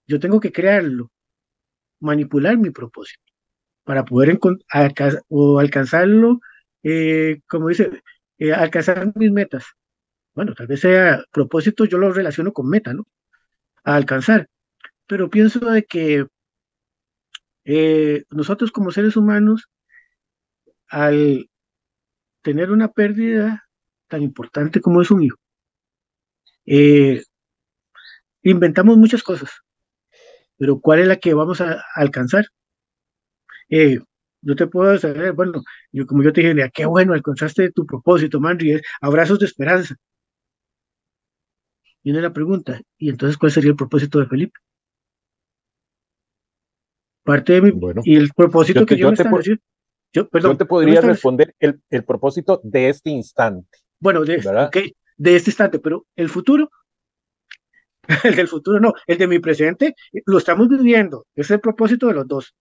[0.07, 1.11] Yo tengo que crearlo,
[2.01, 3.23] manipular mi propósito
[3.87, 4.39] para poder
[5.29, 6.41] o alcanzarlo,
[6.83, 8.03] eh, como dice,
[8.39, 9.65] eh, alcanzar mis metas.
[10.37, 13.07] Bueno, tal vez sea propósito, yo lo relaciono con meta, ¿no?
[13.85, 14.49] A alcanzar.
[15.07, 16.27] Pero pienso de que
[17.65, 19.69] eh, nosotros como seres humanos,
[20.89, 21.49] al
[22.43, 23.67] tener una pérdida
[24.09, 25.39] tan importante como es un hijo,
[28.43, 29.51] inventamos muchas cosas
[30.59, 32.47] pero ¿cuál es la que vamos a, alcanzar?
[33.69, 33.99] Eh,
[34.43, 35.63] yo te puedo saber, bueno,
[35.93, 39.97] yo, como yo te dije, qué bueno, alcanzaste tu propósito, Manri, abrazos de esperanza.
[42.07, 44.61] Viene la pregunta, ¿y entonces cuál sería el propósito de Felipe?
[47.25, 49.25] Parte de mi, bueno, y el propósito que yo, me te
[50.13, 53.79] yo, perdón, yo te podría responder el, el, propósito de este instante.
[53.99, 54.39] Bueno, de,
[54.69, 56.71] okay, de este instante, pero el futuro,
[58.23, 59.97] el del futuro no, el de mi presente
[60.27, 62.55] lo estamos viviendo, es el propósito de los dos,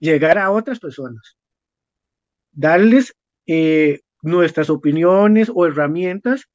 [0.00, 1.38] llegar a otras personas,
[2.52, 3.14] darles
[3.46, 6.46] eh, nuestras opiniones o herramientas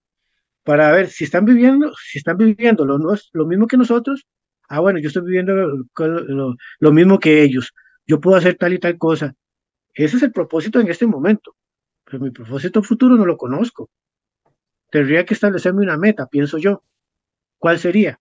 [0.64, 4.26] para ver si están viviendo, si están viviendo lo, mismo que nosotros,
[4.70, 7.74] ah bueno, yo estoy viviendo lo, lo mismo que ellos,
[8.06, 9.34] yo puedo hacer tal y tal cosa.
[9.94, 11.56] Ese es el propósito en este momento,
[12.06, 13.90] pero mi propósito futuro no lo conozco.
[14.92, 16.84] Tendría que establecerme una meta, pienso yo.
[17.60, 18.20] ¿cuál sería?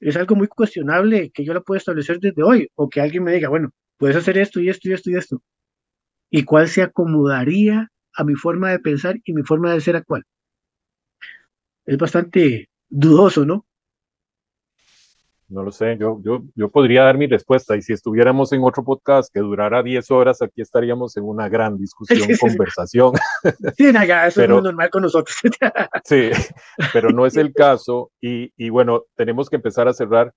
[0.00, 3.32] Es algo muy cuestionable que yo lo pueda establecer desde hoy o que alguien me
[3.32, 5.42] diga, bueno, puedes hacer esto y esto y esto y esto.
[6.30, 10.24] ¿Y cuál se acomodaría a mi forma de pensar y mi forma de ser actual?
[11.84, 13.66] Es bastante dudoso, ¿no?
[15.48, 18.82] No lo sé, yo, yo, yo podría dar mi respuesta y si estuviéramos en otro
[18.82, 23.12] podcast que durara 10 horas, aquí estaríamos en una gran discusión, conversación.
[23.76, 25.36] Sí, eso es muy normal con nosotros.
[26.04, 26.30] sí,
[26.94, 30.32] pero no es el caso y, y bueno, tenemos que empezar a cerrar.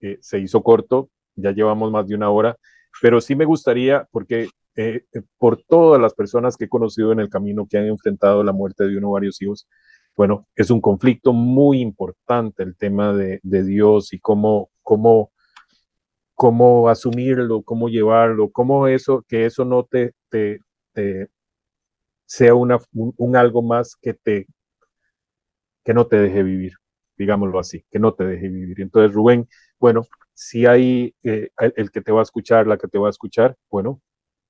[0.00, 2.56] Eh, se hizo corto, ya llevamos más de una hora,
[3.00, 7.20] pero sí me gustaría, porque eh, eh, por todas las personas que he conocido en
[7.20, 9.68] el camino que han enfrentado la muerte de uno o varios hijos,
[10.16, 15.32] bueno, es un conflicto muy importante el tema de, Dios y cómo, cómo,
[16.34, 20.60] cómo asumirlo, cómo llevarlo, cómo eso, que eso no te, te,
[22.26, 24.46] sea una, un, algo más que te
[25.84, 26.74] que no te deje vivir,
[27.16, 28.80] digámoslo así, que no te deje vivir.
[28.82, 29.48] Entonces, Rubén,
[29.78, 33.10] bueno, si hay eh, el, que te va a escuchar, la que te va a
[33.10, 34.00] escuchar, bueno,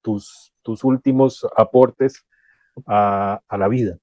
[0.03, 2.27] tus, tus últimos aportes
[2.87, 3.99] a, a la vida.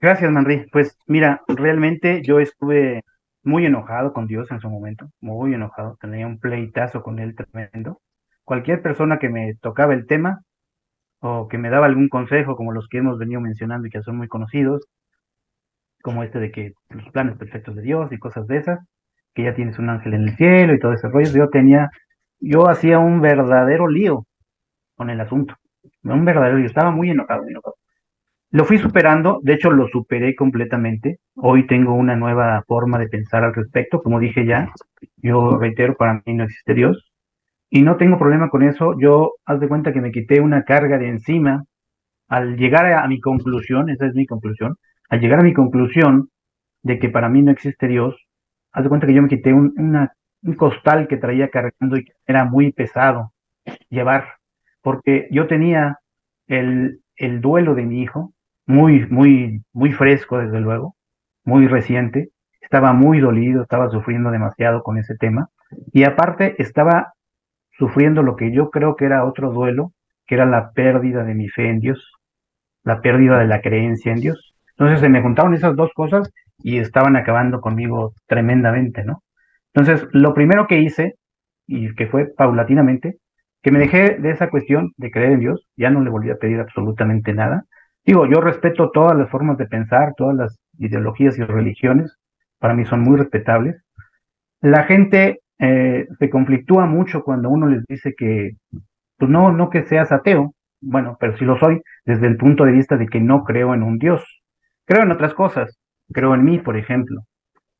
[0.00, 0.66] Gracias, Manri.
[0.72, 3.02] Pues mira, realmente yo estuve
[3.42, 8.00] muy enojado con Dios en su momento, muy enojado, tenía un pleitazo con él tremendo.
[8.44, 10.42] Cualquier persona que me tocaba el tema
[11.20, 14.16] o que me daba algún consejo, como los que hemos venido mencionando y que son
[14.16, 14.86] muy conocidos,
[16.02, 18.80] como este de que los planes perfectos de Dios y cosas de esas,
[19.34, 21.90] que ya tienes un ángel en el cielo y todo ese rollo, yo tenía,
[22.40, 24.26] yo hacía un verdadero lío
[24.96, 25.56] con el asunto,
[26.04, 27.76] un verdadero lío, estaba muy enojado, muy enojado.
[28.52, 31.20] Lo fui superando, de hecho lo superé completamente.
[31.36, 34.72] Hoy tengo una nueva forma de pensar al respecto, como dije ya.
[35.18, 37.12] Yo reitero, para mí no existe Dios.
[37.70, 38.96] Y no tengo problema con eso.
[38.98, 41.64] Yo, haz de cuenta que me quité una carga de encima
[42.26, 44.76] al llegar a, mi conclusión, esa es mi conclusión,
[45.08, 46.30] al llegar a mi conclusión
[46.82, 48.16] de que para mí no existe Dios,
[48.72, 49.74] haz de cuenta que yo me quité un,
[50.42, 53.32] un costal que traía cargando y era muy pesado.
[53.90, 54.38] llevar,
[54.82, 55.98] porque yo tenía
[56.48, 58.32] el, el duelo de mi hijo,
[58.70, 60.94] muy, muy, muy fresco, desde luego,
[61.44, 65.48] muy reciente, estaba muy dolido, estaba sufriendo demasiado con ese tema,
[65.92, 67.14] y aparte estaba
[67.72, 69.92] sufriendo lo que yo creo que era otro duelo,
[70.26, 72.12] que era la pérdida de mi fe en Dios,
[72.84, 74.54] la pérdida de la creencia en Dios.
[74.70, 79.22] Entonces se me juntaron esas dos cosas y estaban acabando conmigo tremendamente, ¿no?
[79.74, 81.14] Entonces, lo primero que hice,
[81.66, 83.18] y que fue paulatinamente,
[83.62, 86.36] que me dejé de esa cuestión de creer en Dios, ya no le volví a
[86.36, 87.64] pedir absolutamente nada.
[88.04, 92.16] Digo, yo respeto todas las formas de pensar, todas las ideologías y religiones,
[92.58, 93.82] para mí son muy respetables.
[94.60, 98.52] La gente eh, se conflictúa mucho cuando uno les dice que,
[99.18, 102.72] pues no, no que seas ateo, bueno, pero sí lo soy desde el punto de
[102.72, 104.24] vista de que no creo en un Dios.
[104.86, 105.78] Creo en otras cosas,
[106.12, 107.22] creo en mí, por ejemplo.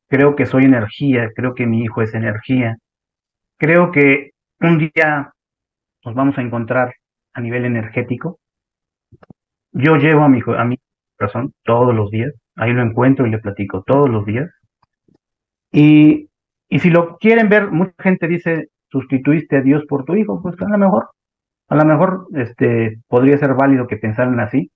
[0.09, 2.77] Creo que soy energía, creo que mi hijo es energía.
[3.59, 5.33] Creo que un día
[6.05, 6.95] nos vamos a encontrar
[7.33, 8.39] a nivel energético.
[9.73, 10.79] Yo llevo a mi, a mi
[11.17, 14.51] corazón todos los días, ahí lo encuentro y le platico todos los días.
[15.73, 16.29] Y,
[16.69, 20.57] y si lo quieren ver, mucha gente dice, sustituiste a Dios por tu hijo, pues
[20.61, 21.11] a lo mejor,
[21.69, 24.71] a lo mejor este, podría ser válido que pensaran así.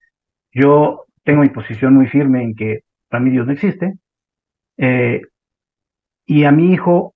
[0.53, 3.95] Yo tengo mi posición muy firme en que para mí Dios no existe.
[4.77, 5.23] Eh,
[6.27, 7.15] y a mi hijo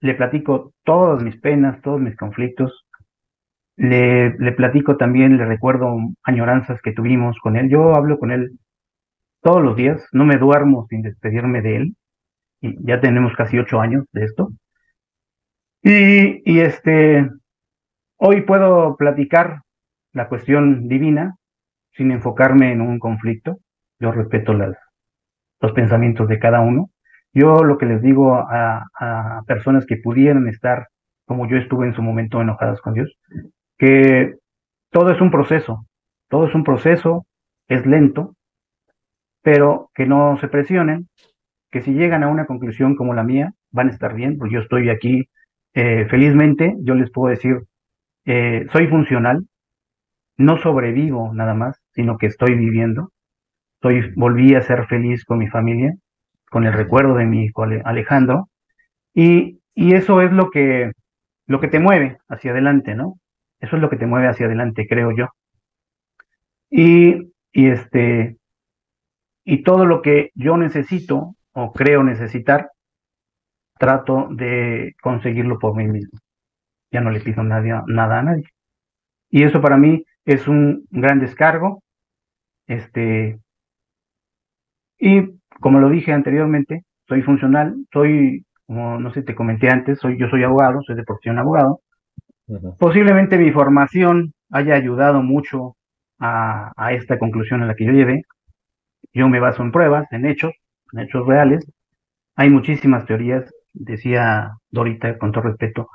[0.00, 2.85] le platico todas mis penas, todos mis conflictos,
[3.76, 7.68] le, platico también, le recuerdo añoranzas que tuvimos con él.
[7.68, 8.58] Yo hablo con él
[9.42, 11.96] todos los días, no me duermo sin despedirme de él.
[12.60, 14.50] Y ya tenemos casi ocho años de esto.
[15.82, 17.28] Y, y este,
[18.16, 19.60] hoy puedo platicar
[20.12, 21.36] la cuestión divina
[21.92, 23.58] sin enfocarme en un conflicto.
[24.00, 24.76] Yo respeto las,
[25.60, 26.90] los pensamientos de cada uno.
[27.32, 30.88] Yo lo que les digo a, a personas que pudieran estar
[31.26, 33.12] como yo estuve en su momento enojadas con Dios,
[33.78, 34.36] que
[34.90, 35.86] todo es un proceso,
[36.28, 37.26] todo es un proceso,
[37.68, 38.34] es lento,
[39.42, 41.08] pero que no se presionen,
[41.70, 44.60] que si llegan a una conclusión como la mía, van a estar bien, porque yo
[44.60, 45.28] estoy aquí
[45.74, 47.60] eh, felizmente, yo les puedo decir,
[48.24, 49.46] eh, soy funcional,
[50.36, 53.12] no sobrevivo nada más, sino que estoy viviendo,
[53.82, 55.94] soy, volví a ser feliz con mi familia,
[56.50, 58.48] con el recuerdo de mi hijo Alejandro,
[59.14, 60.92] y, y eso es lo que,
[61.46, 63.18] lo que te mueve hacia adelante, ¿no?
[63.66, 65.26] Eso es lo que te mueve hacia adelante, creo yo.
[66.70, 68.36] Y, y este,
[69.44, 72.70] y todo lo que yo necesito o creo necesitar,
[73.78, 76.16] trato de conseguirlo por mí mismo.
[76.92, 78.44] Ya no le pido nada, nada a nadie.
[79.30, 81.82] Y eso para mí es un gran descargo.
[82.68, 83.40] Este,
[84.98, 90.18] y como lo dije anteriormente, soy funcional, soy, como no sé, te comenté antes, soy,
[90.18, 91.80] yo soy abogado, soy de profesión abogado,
[92.78, 95.76] Posiblemente mi formación haya ayudado mucho
[96.18, 98.22] a, esta conclusión a la que yo llevé.
[99.12, 100.52] Yo me baso en pruebas, en hechos,
[100.92, 101.66] en hechos reales.
[102.36, 105.88] Hay muchísimas teorías, decía Dorita, con todo respeto.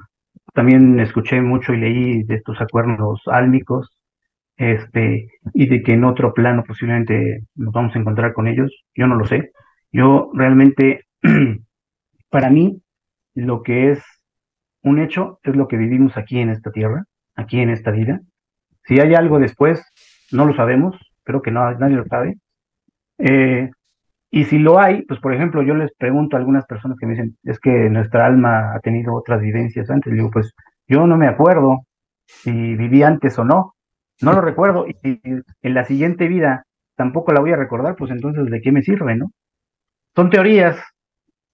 [0.53, 3.89] También escuché mucho y leí de estos acuerdos álmicos,
[4.57, 8.71] este, y de que en otro plano posiblemente nos vamos a encontrar con ellos.
[8.93, 9.51] Yo no lo sé.
[9.91, 11.05] Yo realmente,
[12.29, 12.81] para mí,
[13.33, 14.03] lo que es
[14.83, 17.05] un hecho es lo que vivimos aquí en esta tierra,
[17.35, 18.21] aquí en esta vida.
[18.83, 19.83] Si hay algo después,
[20.31, 22.37] no lo sabemos, creo que no, nadie lo sabe.
[23.17, 23.69] Eh,
[24.31, 27.13] y si lo hay, pues por ejemplo, yo les pregunto a algunas personas que me
[27.13, 30.13] dicen, es que nuestra alma ha tenido otras vivencias antes.
[30.13, 30.53] digo, pues
[30.87, 31.85] yo no me acuerdo
[32.25, 33.75] si viví antes o no,
[34.21, 34.87] no lo recuerdo.
[34.87, 36.65] Y si en la siguiente vida
[36.95, 39.31] tampoco la voy a recordar, pues entonces, ¿de qué me sirve, no?
[40.15, 40.77] Son teorías,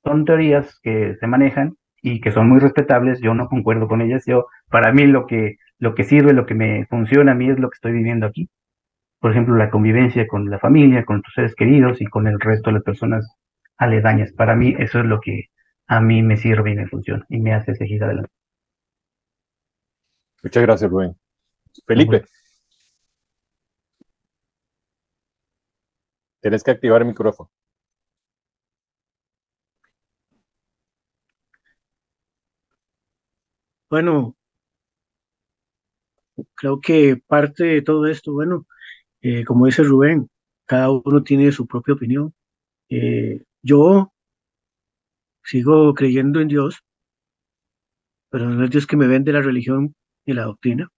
[0.04, 4.24] son teorías que se manejan y que son muy respetables, yo no concuerdo con ellas,
[4.26, 7.60] yo, para mí lo que, lo que sirve, lo que me funciona a mí es
[7.60, 8.50] lo que estoy viviendo aquí.
[9.20, 12.70] Por ejemplo, la convivencia con la familia, con tus seres queridos y con el resto
[12.70, 13.28] de las personas
[13.78, 14.32] aledañas.
[14.34, 15.46] Para mí eso es lo que
[15.88, 18.30] a mí me sirve y me funciona y me hace seguir adelante.
[20.44, 21.16] Muchas gracias, Rubén.
[21.86, 22.24] Felipe.
[26.42, 27.50] Tienes que activar el micrófono.
[33.90, 34.36] Bueno,
[36.56, 38.68] creo que parte de todo esto, bueno,
[39.22, 40.30] eh, como dice Rubén,
[40.66, 42.34] cada uno tiene su propia opinión.
[42.90, 44.14] Eh, yo
[45.44, 46.84] sigo creyendo en Dios,
[48.30, 50.90] pero no es Dios que me vende la religión y la doctrina.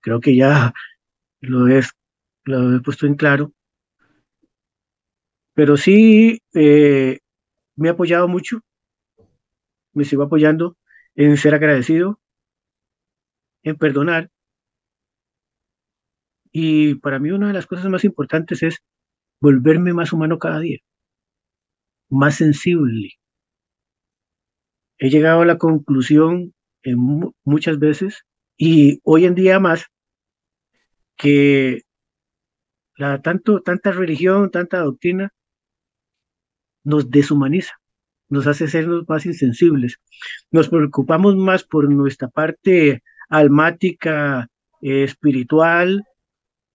[0.00, 0.72] Creo que ya
[1.40, 3.52] lo, he puesto en claro.
[5.54, 7.18] Pero sí eh,
[7.76, 8.60] me ha apoyado mucho,
[9.92, 10.76] me sigo apoyando
[11.14, 12.20] en ser agradecido,
[13.62, 14.30] en perdonar
[16.52, 18.78] Y para mí una de las cosas más importantes es
[19.40, 20.78] volverme más humano cada día,
[22.10, 23.10] más sensible.
[24.98, 28.24] He llegado a la conclusión en muchas veces
[28.56, 29.86] y hoy en día más
[31.16, 31.82] que
[32.96, 35.32] la tanto tanta religión, tanta doctrina
[36.84, 37.79] nos deshumaniza,
[38.30, 40.00] nos hace sernos más insensibles.
[40.50, 44.48] Nos preocupamos más por nuestra parte almática,
[44.80, 46.04] eh, espiritual,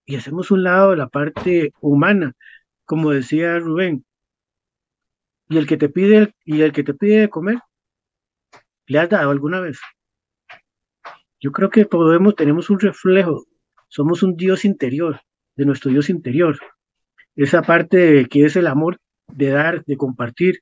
[0.05, 2.33] y hacemos un lado la parte humana,
[2.85, 4.05] como decía Rubén.
[5.49, 7.59] Y el que te pide y el que te pide de comer,
[8.87, 9.79] ¿le has dado alguna vez?
[11.39, 13.45] Yo creo que podemos tenemos un reflejo,
[13.87, 15.21] somos un Dios interior,
[15.55, 16.59] de nuestro Dios interior.
[17.35, 20.61] Esa parte que es el amor de dar, de compartir.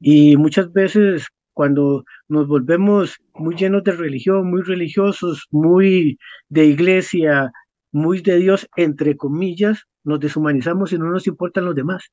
[0.00, 6.18] Y muchas veces cuando nos volvemos muy llenos de religión, muy religiosos, muy
[6.48, 7.50] de iglesia,
[7.90, 12.10] muy de Dios, entre comillas, nos deshumanizamos y no nos importan los demás.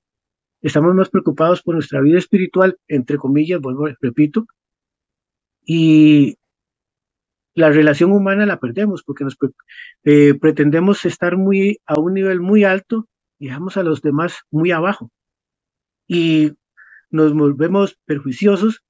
[0.61, 4.47] Estamos más preocupados por nuestra vida espiritual, entre comillas, vuelvo, repito,
[5.65, 6.37] y
[7.53, 9.37] la relación humana la perdemos porque nos
[10.03, 13.07] eh, pretendemos estar muy a un nivel muy alto
[13.39, 15.09] y dejamos a los demás muy abajo.
[16.07, 16.53] Y
[17.15, 18.83] nos volvemos perjuiciosos,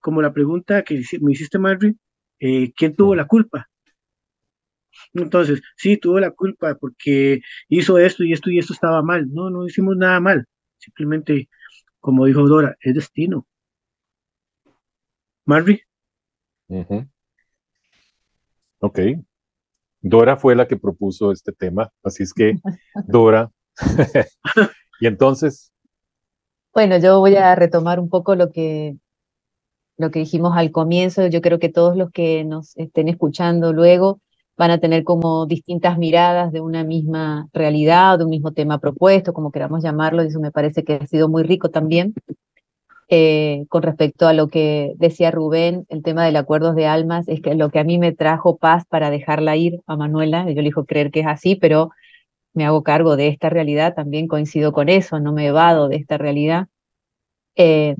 [0.00, 1.98] como la pregunta que me hiciste, Marvin,
[2.38, 3.68] eh, ¿quién tuvo la culpa?
[5.12, 9.28] Entonces, sí, tuvo la culpa porque hizo esto y esto y esto estaba mal.
[9.32, 10.46] No, no hicimos nada mal.
[10.78, 11.48] Simplemente,
[12.00, 13.46] como dijo Dora, es destino.
[15.44, 15.80] Marvin.
[18.78, 18.98] Ok.
[20.00, 22.54] Dora fue la que propuso este tema, así es que,
[23.08, 23.50] Dora.
[25.00, 25.73] y entonces.
[26.74, 28.96] Bueno, yo voy a retomar un poco lo que,
[29.96, 31.26] lo que dijimos al comienzo.
[31.28, 34.20] Yo creo que todos los que nos estén escuchando luego
[34.56, 39.32] van a tener como distintas miradas de una misma realidad, de un mismo tema propuesto,
[39.32, 42.14] como queramos llamarlo, y eso me parece que ha sido muy rico también.
[43.08, 47.40] Eh, con respecto a lo que decía Rubén, el tema del acuerdo de almas, es
[47.40, 50.62] que lo que a mí me trajo paz para dejarla ir a Manuela, yo le
[50.62, 51.90] dijo creer que es así, pero
[52.54, 56.16] me hago cargo de esta realidad, también coincido con eso, no me evado de esta
[56.18, 56.68] realidad.
[57.56, 57.96] Eh,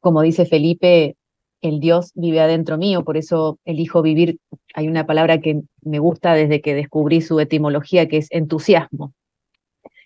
[0.00, 1.16] como dice Felipe,
[1.60, 4.38] el Dios vive adentro mío, por eso elijo vivir.
[4.74, 9.12] Hay una palabra que me gusta desde que descubrí su etimología, que es entusiasmo,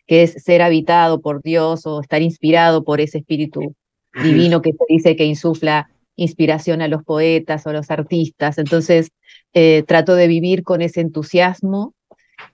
[0.07, 3.75] que es ser habitado por Dios o estar inspirado por ese espíritu
[4.23, 8.59] divino que se dice que insufla inspiración a los poetas o a los artistas.
[8.59, 9.11] Entonces,
[9.53, 11.95] eh, trato de vivir con ese entusiasmo.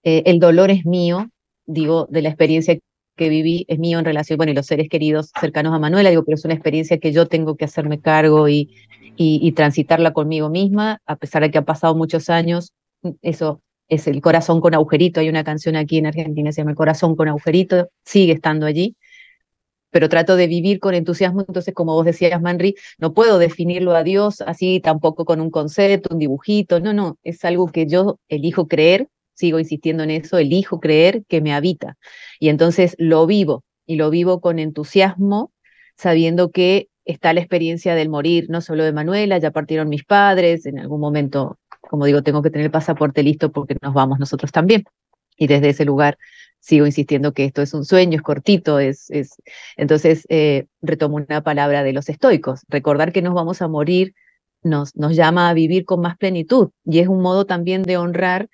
[0.03, 1.31] Eh, el dolor es mío,
[1.67, 2.79] digo, de la experiencia
[3.17, 6.25] que viví es mío en relación, bueno, y los seres queridos cercanos a Manuela, digo,
[6.25, 8.71] pero es una experiencia que yo tengo que hacerme cargo y,
[9.17, 12.73] y, transitarla conmigo misma, a pesar de que han pasado muchos años,
[13.21, 16.77] eso es el corazón con agujerito, hay una canción aquí en Argentina se llama El
[16.77, 18.97] corazón con agujerito, sigue estando allí,
[19.91, 24.03] pero trato de vivir con entusiasmo, entonces como vos decías, Manri, no puedo definirlo a
[24.03, 28.69] Dios así tampoco con un concepto, un dibujito, no, no, es algo que yo elijo
[28.69, 29.09] creer,
[29.41, 31.97] sigo insistiendo en eso, elijo creer que me habita.
[32.39, 35.51] Y entonces lo vivo, y lo vivo con entusiasmo,
[35.97, 40.67] sabiendo que está la experiencia del morir, no solo de Manuela, ya partieron mis padres,
[40.67, 44.53] en algún momento, como digo, tengo que tener el pasaporte listo porque nos vamos nosotros
[44.53, 44.85] también.
[45.37, 46.19] Y desde ese lugar
[46.61, 49.37] sigo insistiendo que esto es un sueño, es cortito, es, es...
[49.79, 54.15] entonces eh, retomo una palabra de los estoicos, recordar que nos vamos a morir
[54.63, 58.49] nos, nos llama a vivir con más plenitud y es un modo también de honrar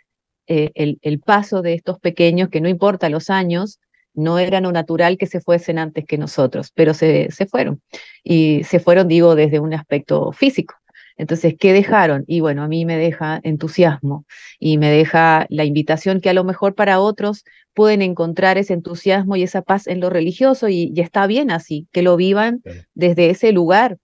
[0.47, 3.81] eh, el, el, paso de estos pequeños que no importa los años,
[4.15, 7.83] no era lo natural que se fuesen antes que nosotros, pero se, se fueron.
[8.25, 10.75] Y se fueron, digo, desde un aspecto físico.
[11.19, 12.25] Entonces, ¿qué dejaron?
[12.27, 14.27] Y bueno, a mí me deja entusiasmo
[14.59, 17.45] y me deja la invitación que a lo mejor para otros
[17.75, 21.87] pueden encontrar ese entusiasmo y esa paz en lo religioso y, y está bien así,
[21.93, 22.63] que lo vivan
[22.95, 23.99] desde ese lugar,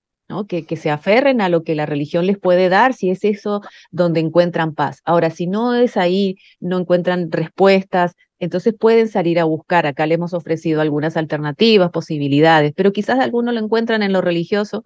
[0.47, 3.61] que se aferren a lo que la religión les puede dar, si es eso
[3.91, 5.01] donde encuentran paz.
[5.05, 9.87] Ahora, si no es ahí, no encuentran respuestas, entonces pueden salir a buscar.
[9.87, 14.85] Acá le hemos ofrecido algunas alternativas, posibilidades, pero quizás algunos lo encuentran en lo religioso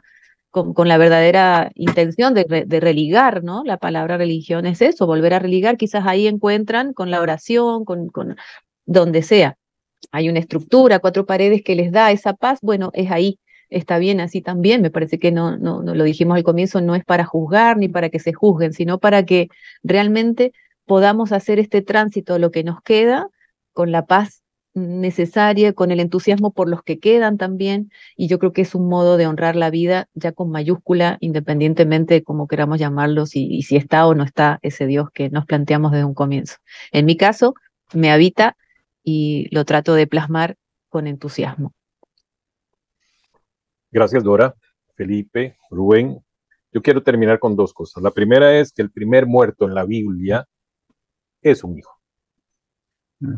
[0.50, 3.62] con, con la verdadera intención de, de, religar, ¿no?
[3.64, 5.76] La palabra religión es eso, volver a religar.
[5.76, 8.36] Quizás ahí encuentran con la oración, con, con
[8.84, 9.56] donde sea.
[10.12, 12.58] Hay una estructura, cuatro paredes que les da esa paz.
[12.62, 13.38] Bueno, es ahí
[13.70, 14.82] está bien así también.
[14.82, 17.88] Me parece que no, no, no, lo dijimos al comienzo, no es para juzgar ni
[17.88, 19.48] para que se juzguen, sino para que
[19.82, 20.52] realmente
[20.86, 23.28] podamos hacer este tránsito, lo que nos queda,
[23.72, 24.42] con la paz
[24.76, 28.88] necesaria, con el entusiasmo por los que quedan también, y yo creo que es un
[28.88, 33.76] modo de honrar la vida ya con mayúscula, independientemente de cómo queramos llamarlo, y si
[33.76, 36.56] está o no está ese Dios que nos planteamos desde un comienzo.
[36.92, 37.54] En mi caso,
[37.94, 38.56] me habita
[39.02, 40.56] y lo trato de plasmar
[40.88, 41.75] con entusiasmo.
[43.96, 44.54] Gracias, Dora,
[44.94, 46.22] Felipe, Rubén.
[46.70, 48.02] Yo quiero terminar con dos cosas.
[48.02, 50.46] La primera es que el primer muerto en la Biblia
[51.40, 51.98] es un hijo.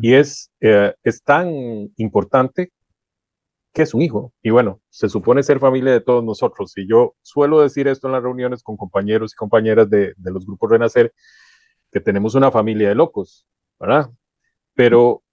[0.01, 1.47] Y es, eh, es tan
[1.95, 2.73] importante
[3.73, 4.33] que es un hijo.
[4.41, 6.73] Y bueno, se supone ser familia de todos nosotros.
[6.75, 10.45] Y yo suelo decir esto en las reuniones con compañeros y compañeras de, de los
[10.45, 11.13] grupos Renacer,
[11.89, 13.47] que tenemos una familia de locos,
[13.79, 14.09] ¿verdad?
[14.73, 15.23] Pero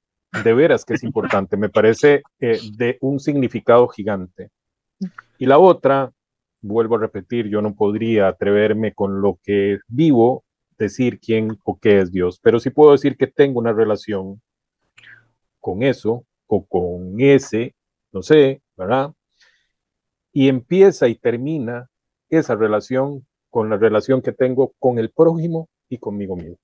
[0.45, 4.53] de veras que es importante, me parece eh, de un significado gigante.
[5.39, 6.13] Y la otra,
[6.63, 10.45] vuelvo a repetir, yo no podría atreverme con lo que vivo
[10.79, 14.41] decir quién o qué es Dios, pero sí puedo decir que tengo una relación
[15.61, 17.75] con eso o con ese,
[18.13, 19.13] no sé, ¿verdad?
[20.33, 21.89] Y empieza y termina
[22.29, 26.59] esa relación con la relación que tengo con el prójimo y conmigo mismo.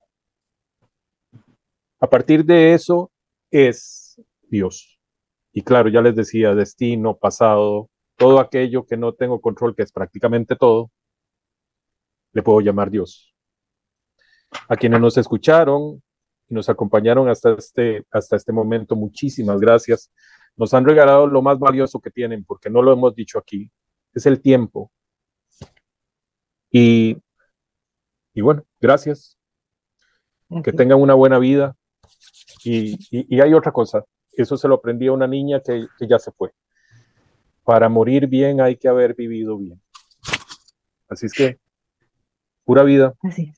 [2.01, 3.11] A partir de eso
[3.51, 4.99] es Dios.
[5.53, 7.89] Y claro, ya les decía, destino, pasado,
[8.23, 10.93] todo aquello que no tengo control, que es prácticamente todo,
[12.33, 13.35] le puedo llamar Dios
[14.69, 16.01] a quienes nos escucharon
[16.49, 20.13] y nos acompañaron hasta este, hasta este momento, muchísimas gracias.
[20.55, 23.69] Nos han regalado lo más valioso que tienen, porque no lo hemos dicho aquí,
[24.15, 24.93] es el tiempo.
[26.71, 27.17] Y,
[28.35, 29.37] y bueno, gracias.
[30.63, 31.75] Que tengan una buena vida.
[32.63, 36.21] Y, y, hay otra cosa, eso se lo aprendí a una niña que, que ya
[36.21, 36.53] se fue.
[37.65, 39.81] Para morir bien hay que haber vivido bien.
[41.09, 41.59] Así es que,
[42.65, 43.15] pura vida.
[43.23, 43.53] Así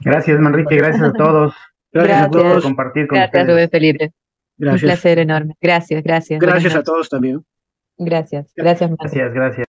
[0.00, 1.54] Gracias, Manrique, gracias a todos.
[1.92, 3.70] Gracias, a todos por compartir con gracias, ustedes.
[3.70, 4.12] Felipe.
[4.58, 4.82] Gracias.
[4.82, 5.54] Un placer enorme.
[5.60, 6.38] Gracias, gracias.
[6.38, 7.44] Gracias a todos también.
[7.96, 9.04] Gracias, gracias, Marta.
[9.04, 9.58] Gracias, gracias.